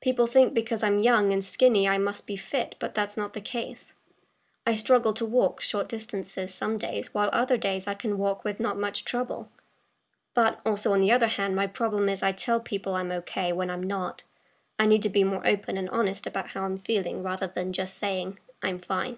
People 0.00 0.26
think 0.26 0.54
because 0.54 0.82
I'm 0.82 0.98
young 0.98 1.32
and 1.32 1.44
skinny 1.44 1.88
I 1.88 1.98
must 1.98 2.26
be 2.26 2.36
fit, 2.36 2.74
but 2.78 2.94
that's 2.94 3.16
not 3.16 3.32
the 3.34 3.40
case. 3.40 3.94
I 4.66 4.74
struggle 4.74 5.12
to 5.14 5.24
walk 5.24 5.60
short 5.60 5.88
distances 5.88 6.52
some 6.52 6.78
days, 6.78 7.14
while 7.14 7.30
other 7.32 7.56
days 7.56 7.86
I 7.86 7.94
can 7.94 8.18
walk 8.18 8.44
with 8.44 8.60
not 8.60 8.78
much 8.78 9.04
trouble. 9.04 9.48
But 10.34 10.60
also, 10.64 10.92
on 10.92 11.00
the 11.00 11.12
other 11.12 11.26
hand, 11.26 11.56
my 11.56 11.66
problem 11.66 12.08
is 12.08 12.22
I 12.22 12.32
tell 12.32 12.60
people 12.60 12.94
I'm 12.94 13.12
okay 13.12 13.52
when 13.52 13.70
I'm 13.70 13.82
not. 13.82 14.22
I 14.78 14.86
need 14.86 15.02
to 15.02 15.08
be 15.08 15.24
more 15.24 15.46
open 15.46 15.76
and 15.76 15.90
honest 15.90 16.26
about 16.26 16.50
how 16.50 16.64
I'm 16.64 16.78
feeling 16.78 17.22
rather 17.22 17.46
than 17.46 17.72
just 17.72 17.96
saying, 17.98 18.38
I'm 18.62 18.78
fine. 18.78 19.16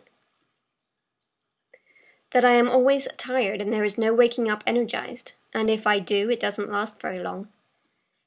That 2.32 2.44
I 2.44 2.52
am 2.52 2.68
always 2.68 3.06
tired 3.16 3.60
and 3.60 3.72
there 3.72 3.84
is 3.84 3.98
no 3.98 4.12
waking 4.12 4.48
up 4.48 4.64
energized, 4.66 5.34
and 5.54 5.68
if 5.68 5.86
I 5.86 5.98
do, 5.98 6.30
it 6.30 6.40
doesn't 6.40 6.70
last 6.70 7.00
very 7.00 7.18
long. 7.18 7.48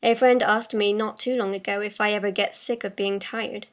A 0.04 0.14
friend 0.14 0.44
asked 0.44 0.74
me 0.74 0.94
not 0.94 1.18
too 1.20 1.36
long 1.36 1.56
ago 1.56 1.82
if 1.82 2.00
I 2.00 2.12
ever 2.12 2.32
get 2.32 2.54
sick 2.54 2.84
of 2.84 2.96
being 2.96 3.20
tired. 3.20 3.68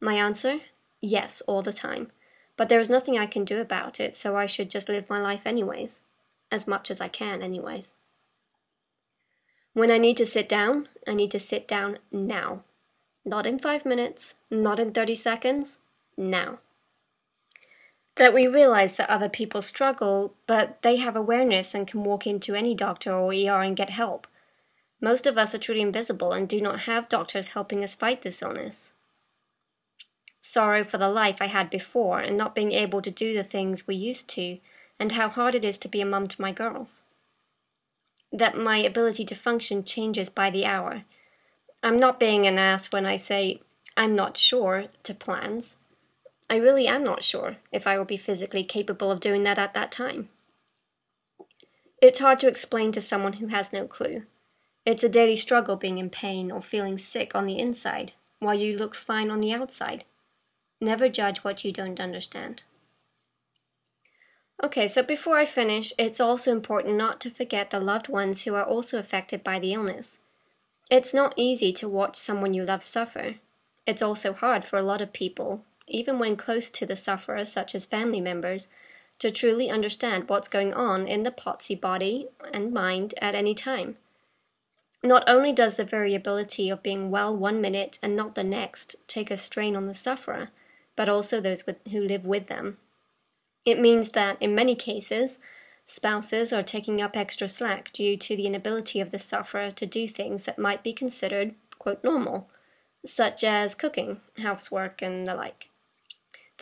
My 0.00 0.14
answer? 0.14 0.60
Yes, 1.00 1.42
all 1.46 1.62
the 1.62 1.72
time. 1.72 2.10
But 2.56 2.68
there 2.68 2.80
is 2.80 2.90
nothing 2.90 3.18
I 3.18 3.26
can 3.26 3.44
do 3.44 3.60
about 3.60 3.98
it, 3.98 4.14
so 4.14 4.36
I 4.36 4.46
should 4.46 4.70
just 4.70 4.88
live 4.88 5.10
my 5.10 5.20
life 5.20 5.42
anyways. 5.44 6.00
As 6.50 6.68
much 6.68 6.90
as 6.90 7.00
I 7.00 7.08
can, 7.08 7.42
anyways. 7.42 7.90
When 9.72 9.90
I 9.90 9.98
need 9.98 10.16
to 10.18 10.26
sit 10.26 10.48
down, 10.48 10.88
I 11.06 11.14
need 11.14 11.30
to 11.32 11.40
sit 11.40 11.66
down 11.66 11.98
now. 12.12 12.62
Not 13.24 13.46
in 13.46 13.58
five 13.58 13.84
minutes, 13.84 14.34
not 14.50 14.78
in 14.78 14.92
30 14.92 15.14
seconds, 15.14 15.78
now 16.16 16.58
that 18.16 18.34
we 18.34 18.46
realize 18.46 18.96
that 18.96 19.08
other 19.08 19.28
people 19.28 19.62
struggle, 19.62 20.34
but 20.46 20.82
they 20.82 20.96
have 20.96 21.16
awareness 21.16 21.74
and 21.74 21.88
can 21.88 22.04
walk 22.04 22.26
into 22.26 22.54
any 22.54 22.74
doctor 22.74 23.12
or 23.12 23.32
ER 23.32 23.62
and 23.62 23.76
get 23.76 23.90
help. 23.90 24.26
Most 25.00 25.26
of 25.26 25.36
us 25.36 25.54
are 25.54 25.58
truly 25.58 25.80
invisible 25.80 26.32
and 26.32 26.48
do 26.48 26.60
not 26.60 26.80
have 26.80 27.08
doctors 27.08 27.48
helping 27.48 27.82
us 27.82 27.94
fight 27.94 28.22
this 28.22 28.42
illness. 28.42 28.92
Sorrow 30.40 30.84
for 30.84 30.98
the 30.98 31.08
life 31.08 31.38
I 31.40 31.46
had 31.46 31.70
before 31.70 32.20
and 32.20 32.36
not 32.36 32.54
being 32.54 32.72
able 32.72 33.00
to 33.02 33.10
do 33.10 33.32
the 33.34 33.44
things 33.44 33.86
we 33.86 33.94
used 33.94 34.28
to, 34.30 34.58
and 34.98 35.12
how 35.12 35.28
hard 35.28 35.54
it 35.54 35.64
is 35.64 35.78
to 35.78 35.88
be 35.88 36.00
a 36.00 36.06
mum 36.06 36.26
to 36.28 36.40
my 36.40 36.52
girls. 36.52 37.02
That 38.30 38.56
my 38.56 38.78
ability 38.78 39.24
to 39.26 39.34
function 39.34 39.84
changes 39.84 40.28
by 40.28 40.50
the 40.50 40.64
hour. 40.64 41.04
I'm 41.82 41.96
not 41.96 42.20
being 42.20 42.46
an 42.46 42.58
ass 42.58 42.92
when 42.92 43.06
I 43.06 43.16
say 43.16 43.60
I'm 43.96 44.14
not 44.14 44.36
sure 44.36 44.86
to 45.02 45.14
plans. 45.14 45.76
I 46.50 46.56
really 46.56 46.86
am 46.86 47.02
not 47.02 47.22
sure 47.22 47.56
if 47.70 47.86
I 47.86 47.96
will 47.96 48.04
be 48.04 48.16
physically 48.16 48.64
capable 48.64 49.10
of 49.10 49.20
doing 49.20 49.42
that 49.44 49.58
at 49.58 49.74
that 49.74 49.92
time. 49.92 50.28
It's 52.00 52.18
hard 52.18 52.40
to 52.40 52.48
explain 52.48 52.92
to 52.92 53.00
someone 53.00 53.34
who 53.34 53.46
has 53.46 53.72
no 53.72 53.86
clue. 53.86 54.24
It's 54.84 55.04
a 55.04 55.08
daily 55.08 55.36
struggle 55.36 55.76
being 55.76 55.98
in 55.98 56.10
pain 56.10 56.50
or 56.50 56.60
feeling 56.60 56.98
sick 56.98 57.34
on 57.34 57.46
the 57.46 57.58
inside 57.58 58.12
while 58.40 58.54
you 58.54 58.76
look 58.76 58.94
fine 58.94 59.30
on 59.30 59.40
the 59.40 59.52
outside. 59.52 60.04
Never 60.80 61.08
judge 61.08 61.38
what 61.38 61.64
you 61.64 61.72
don't 61.72 62.00
understand. 62.00 62.64
Okay, 64.62 64.88
so 64.88 65.02
before 65.02 65.36
I 65.36 65.44
finish, 65.44 65.92
it's 65.98 66.20
also 66.20 66.50
important 66.50 66.96
not 66.96 67.20
to 67.20 67.30
forget 67.30 67.70
the 67.70 67.80
loved 67.80 68.08
ones 68.08 68.42
who 68.42 68.54
are 68.54 68.64
also 68.64 68.98
affected 68.98 69.44
by 69.44 69.58
the 69.58 69.72
illness. 69.72 70.18
It's 70.90 71.14
not 71.14 71.34
easy 71.36 71.72
to 71.74 71.88
watch 71.88 72.16
someone 72.16 72.52
you 72.52 72.64
love 72.64 72.82
suffer. 72.82 73.36
It's 73.86 74.02
also 74.02 74.32
hard 74.32 74.64
for 74.64 74.76
a 74.76 74.82
lot 74.82 75.00
of 75.00 75.12
people 75.12 75.64
even 75.92 76.18
when 76.18 76.36
close 76.36 76.70
to 76.70 76.86
the 76.86 76.96
sufferer, 76.96 77.44
such 77.44 77.74
as 77.74 77.84
family 77.84 78.20
members, 78.20 78.68
to 79.18 79.30
truly 79.30 79.70
understand 79.70 80.28
what's 80.28 80.48
going 80.48 80.74
on 80.74 81.06
in 81.06 81.22
the 81.22 81.30
POTSy 81.30 81.80
body 81.80 82.26
and 82.52 82.72
mind 82.72 83.14
at 83.18 83.34
any 83.34 83.54
time. 83.54 83.96
Not 85.04 85.24
only 85.28 85.52
does 85.52 85.76
the 85.76 85.84
variability 85.84 86.68
of 86.70 86.82
being 86.82 87.10
well 87.10 87.36
one 87.36 87.60
minute 87.60 87.98
and 88.02 88.16
not 88.16 88.34
the 88.34 88.44
next 88.44 88.96
take 89.06 89.30
a 89.30 89.36
strain 89.36 89.76
on 89.76 89.86
the 89.86 89.94
sufferer, 89.94 90.50
but 90.96 91.08
also 91.08 91.40
those 91.40 91.66
with, 91.66 91.76
who 91.88 92.00
live 92.00 92.24
with 92.24 92.46
them. 92.46 92.78
It 93.64 93.80
means 93.80 94.10
that, 94.10 94.36
in 94.40 94.54
many 94.54 94.74
cases, 94.74 95.38
spouses 95.86 96.52
are 96.52 96.62
taking 96.62 97.00
up 97.00 97.16
extra 97.16 97.48
slack 97.48 97.92
due 97.92 98.16
to 98.16 98.36
the 98.36 98.46
inability 98.46 99.00
of 99.00 99.10
the 99.10 99.18
sufferer 99.18 99.70
to 99.70 99.86
do 99.86 100.06
things 100.08 100.44
that 100.44 100.58
might 100.58 100.82
be 100.82 100.92
considered, 100.92 101.54
quote, 101.78 102.02
normal, 102.02 102.48
such 103.04 103.42
as 103.44 103.74
cooking, 103.74 104.20
housework, 104.38 105.02
and 105.02 105.26
the 105.26 105.34
like. 105.34 105.68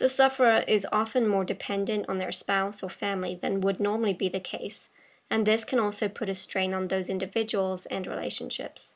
The 0.01 0.09
sufferer 0.09 0.63
is 0.67 0.87
often 0.91 1.27
more 1.27 1.45
dependent 1.45 2.09
on 2.09 2.17
their 2.17 2.31
spouse 2.31 2.81
or 2.81 2.89
family 2.89 3.35
than 3.35 3.61
would 3.61 3.79
normally 3.79 4.15
be 4.15 4.29
the 4.29 4.39
case, 4.39 4.89
and 5.29 5.45
this 5.45 5.63
can 5.63 5.77
also 5.77 6.09
put 6.09 6.27
a 6.27 6.33
strain 6.33 6.73
on 6.73 6.87
those 6.87 7.07
individuals 7.07 7.85
and 7.85 8.07
relationships. 8.07 8.95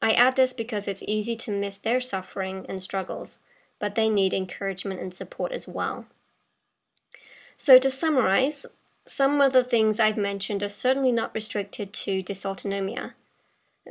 I 0.00 0.12
add 0.12 0.36
this 0.36 0.52
because 0.52 0.86
it's 0.86 1.02
easy 1.08 1.34
to 1.34 1.50
miss 1.50 1.76
their 1.78 2.00
suffering 2.00 2.64
and 2.68 2.80
struggles, 2.80 3.40
but 3.80 3.96
they 3.96 4.08
need 4.08 4.32
encouragement 4.32 5.00
and 5.00 5.12
support 5.12 5.50
as 5.50 5.66
well. 5.66 6.06
So, 7.56 7.80
to 7.80 7.90
summarize, 7.90 8.64
some 9.06 9.40
of 9.40 9.52
the 9.52 9.64
things 9.64 9.98
I've 9.98 10.16
mentioned 10.16 10.62
are 10.62 10.68
certainly 10.68 11.10
not 11.10 11.34
restricted 11.34 11.92
to 11.94 12.22
dysautonomia. 12.22 13.14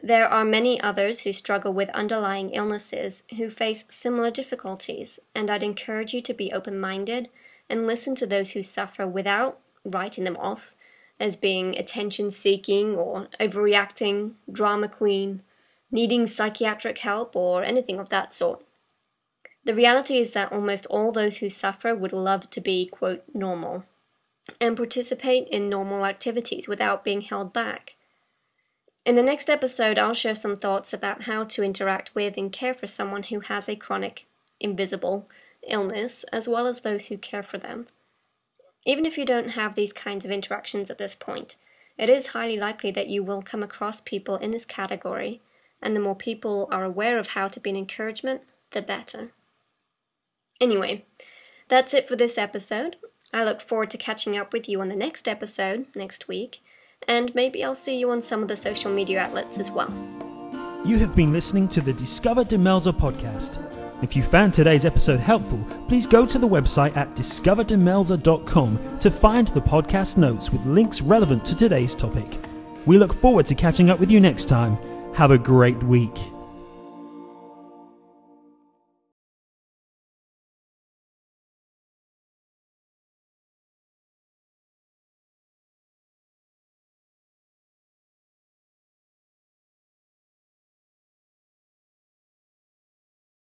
There 0.03 0.27
are 0.27 0.45
many 0.45 0.79
others 0.79 1.21
who 1.21 1.33
struggle 1.33 1.73
with 1.73 1.89
underlying 1.89 2.51
illnesses 2.51 3.23
who 3.35 3.49
face 3.49 3.83
similar 3.89 4.29
difficulties, 4.29 5.19
and 5.33 5.49
I'd 5.49 5.63
encourage 5.63 6.13
you 6.13 6.21
to 6.21 6.33
be 6.33 6.53
open 6.53 6.79
minded 6.79 7.29
and 7.67 7.87
listen 7.87 8.13
to 8.15 8.27
those 8.27 8.51
who 8.51 8.61
suffer 8.61 9.07
without 9.07 9.59
writing 9.83 10.23
them 10.23 10.37
off 10.37 10.73
as 11.19 11.35
being 11.35 11.75
attention 11.77 12.29
seeking 12.29 12.95
or 12.95 13.27
overreacting, 13.39 14.33
drama 14.51 14.87
queen, 14.87 15.41
needing 15.91 16.27
psychiatric 16.27 16.99
help, 16.99 17.35
or 17.35 17.63
anything 17.63 17.97
of 17.99 18.09
that 18.09 18.33
sort. 18.33 18.63
The 19.65 19.73
reality 19.73 20.19
is 20.19 20.31
that 20.31 20.51
almost 20.51 20.85
all 20.85 21.11
those 21.11 21.37
who 21.37 21.49
suffer 21.49 21.95
would 21.95 22.13
love 22.13 22.49
to 22.51 22.61
be, 22.61 22.85
quote, 22.85 23.23
normal. 23.33 23.83
and 24.61 24.77
participate 24.77 25.47
in 25.49 25.69
normal 25.69 26.05
activities 26.05 26.67
without 26.67 27.03
being 27.03 27.21
held 27.21 27.51
back. 27.51 27.96
In 29.07 29.15
the 29.15 29.23
next 29.23 29.49
episode, 29.49 29.97
I'll 29.97 30.13
share 30.13 30.35
some 30.35 30.57
thoughts 30.57 30.91
about 30.91 31.23
how 31.23 31.45
to 31.45 31.63
interact 31.63 32.13
with 32.13 32.33
and 32.35 32.51
care 32.51 32.73
for 32.73 32.87
someone 32.87 33.23
who 33.23 33.39
has 33.39 33.69
a 33.69 33.75
chronic, 33.77 34.25
invisible 34.59 35.29
illness, 35.65 36.25
as 36.33 36.45
well 36.45 36.67
as 36.67 36.81
those 36.81 37.05
who 37.05 37.17
care 37.17 37.41
for 37.41 37.57
them. 37.57 37.87
Even 38.85 39.05
if 39.05 39.17
you 39.17 39.23
don't 39.23 39.51
have 39.51 39.75
these 39.75 39.93
kinds 39.93 40.25
of 40.25 40.31
interactions 40.31 40.89
at 40.89 40.97
this 40.97 41.15
point, 41.15 41.55
it 41.97 42.09
is 42.09 42.27
highly 42.27 42.57
likely 42.57 42.91
that 42.91 43.07
you 43.07 43.23
will 43.23 43.41
come 43.41 43.63
across 43.63 44.01
people 44.01 44.35
in 44.35 44.51
this 44.51 44.65
category, 44.65 45.39
and 45.81 45.95
the 45.95 46.01
more 46.01 46.13
people 46.13 46.67
are 46.69 46.83
aware 46.83 47.17
of 47.17 47.27
how 47.27 47.47
to 47.47 47.61
be 47.61 47.69
an 47.69 47.77
encouragement, 47.77 48.41
the 48.71 48.81
better. 48.81 49.31
Anyway, 50.59 51.05
that's 51.69 51.93
it 51.93 52.09
for 52.09 52.17
this 52.17 52.37
episode. 52.37 52.97
I 53.33 53.45
look 53.45 53.61
forward 53.61 53.89
to 53.91 53.97
catching 53.97 54.35
up 54.35 54.51
with 54.51 54.67
you 54.67 54.81
on 54.81 54.89
the 54.89 54.97
next 54.97 55.29
episode 55.29 55.85
next 55.95 56.27
week, 56.27 56.59
and 57.07 57.33
maybe 57.35 57.63
I'll 57.63 57.75
see 57.75 57.97
you 57.97 58.11
on 58.11 58.21
some 58.21 58.41
of 58.41 58.47
the 58.47 58.55
social 58.55 58.91
media 58.91 59.19
outlets 59.19 59.57
as 59.57 59.71
well. 59.71 59.89
You 60.85 60.97
have 60.99 61.15
been 61.15 61.33
listening 61.33 61.67
to 61.69 61.81
the 61.81 61.93
Discover 61.93 62.45
Demelza 62.45 62.93
podcast. 62.93 63.63
If 64.03 64.15
you 64.15 64.23
found 64.23 64.53
today's 64.53 64.85
episode 64.85 65.19
helpful, 65.19 65.59
please 65.87 66.05
go 66.05 66.25
to 66.25 66.37
the 66.37 66.47
website 66.47 66.95
at 66.95 67.15
discoverdemelza.com 67.15 68.99
to 68.99 69.11
find 69.11 69.47
the 69.49 69.61
podcast 69.61 70.17
notes 70.17 70.51
with 70.51 70.65
links 70.65 71.01
relevant 71.01 71.43
to 71.45 71.55
today's 71.55 71.95
topic. 71.95 72.37
We 72.85 72.97
look 72.97 73.13
forward 73.13 73.47
to 73.47 73.55
catching 73.55 73.89
up 73.89 73.99
with 73.99 74.11
you 74.11 74.19
next 74.19 74.45
time. 74.45 74.77
Have 75.15 75.31
a 75.31 75.37
great 75.37 75.81
week. 75.83 76.15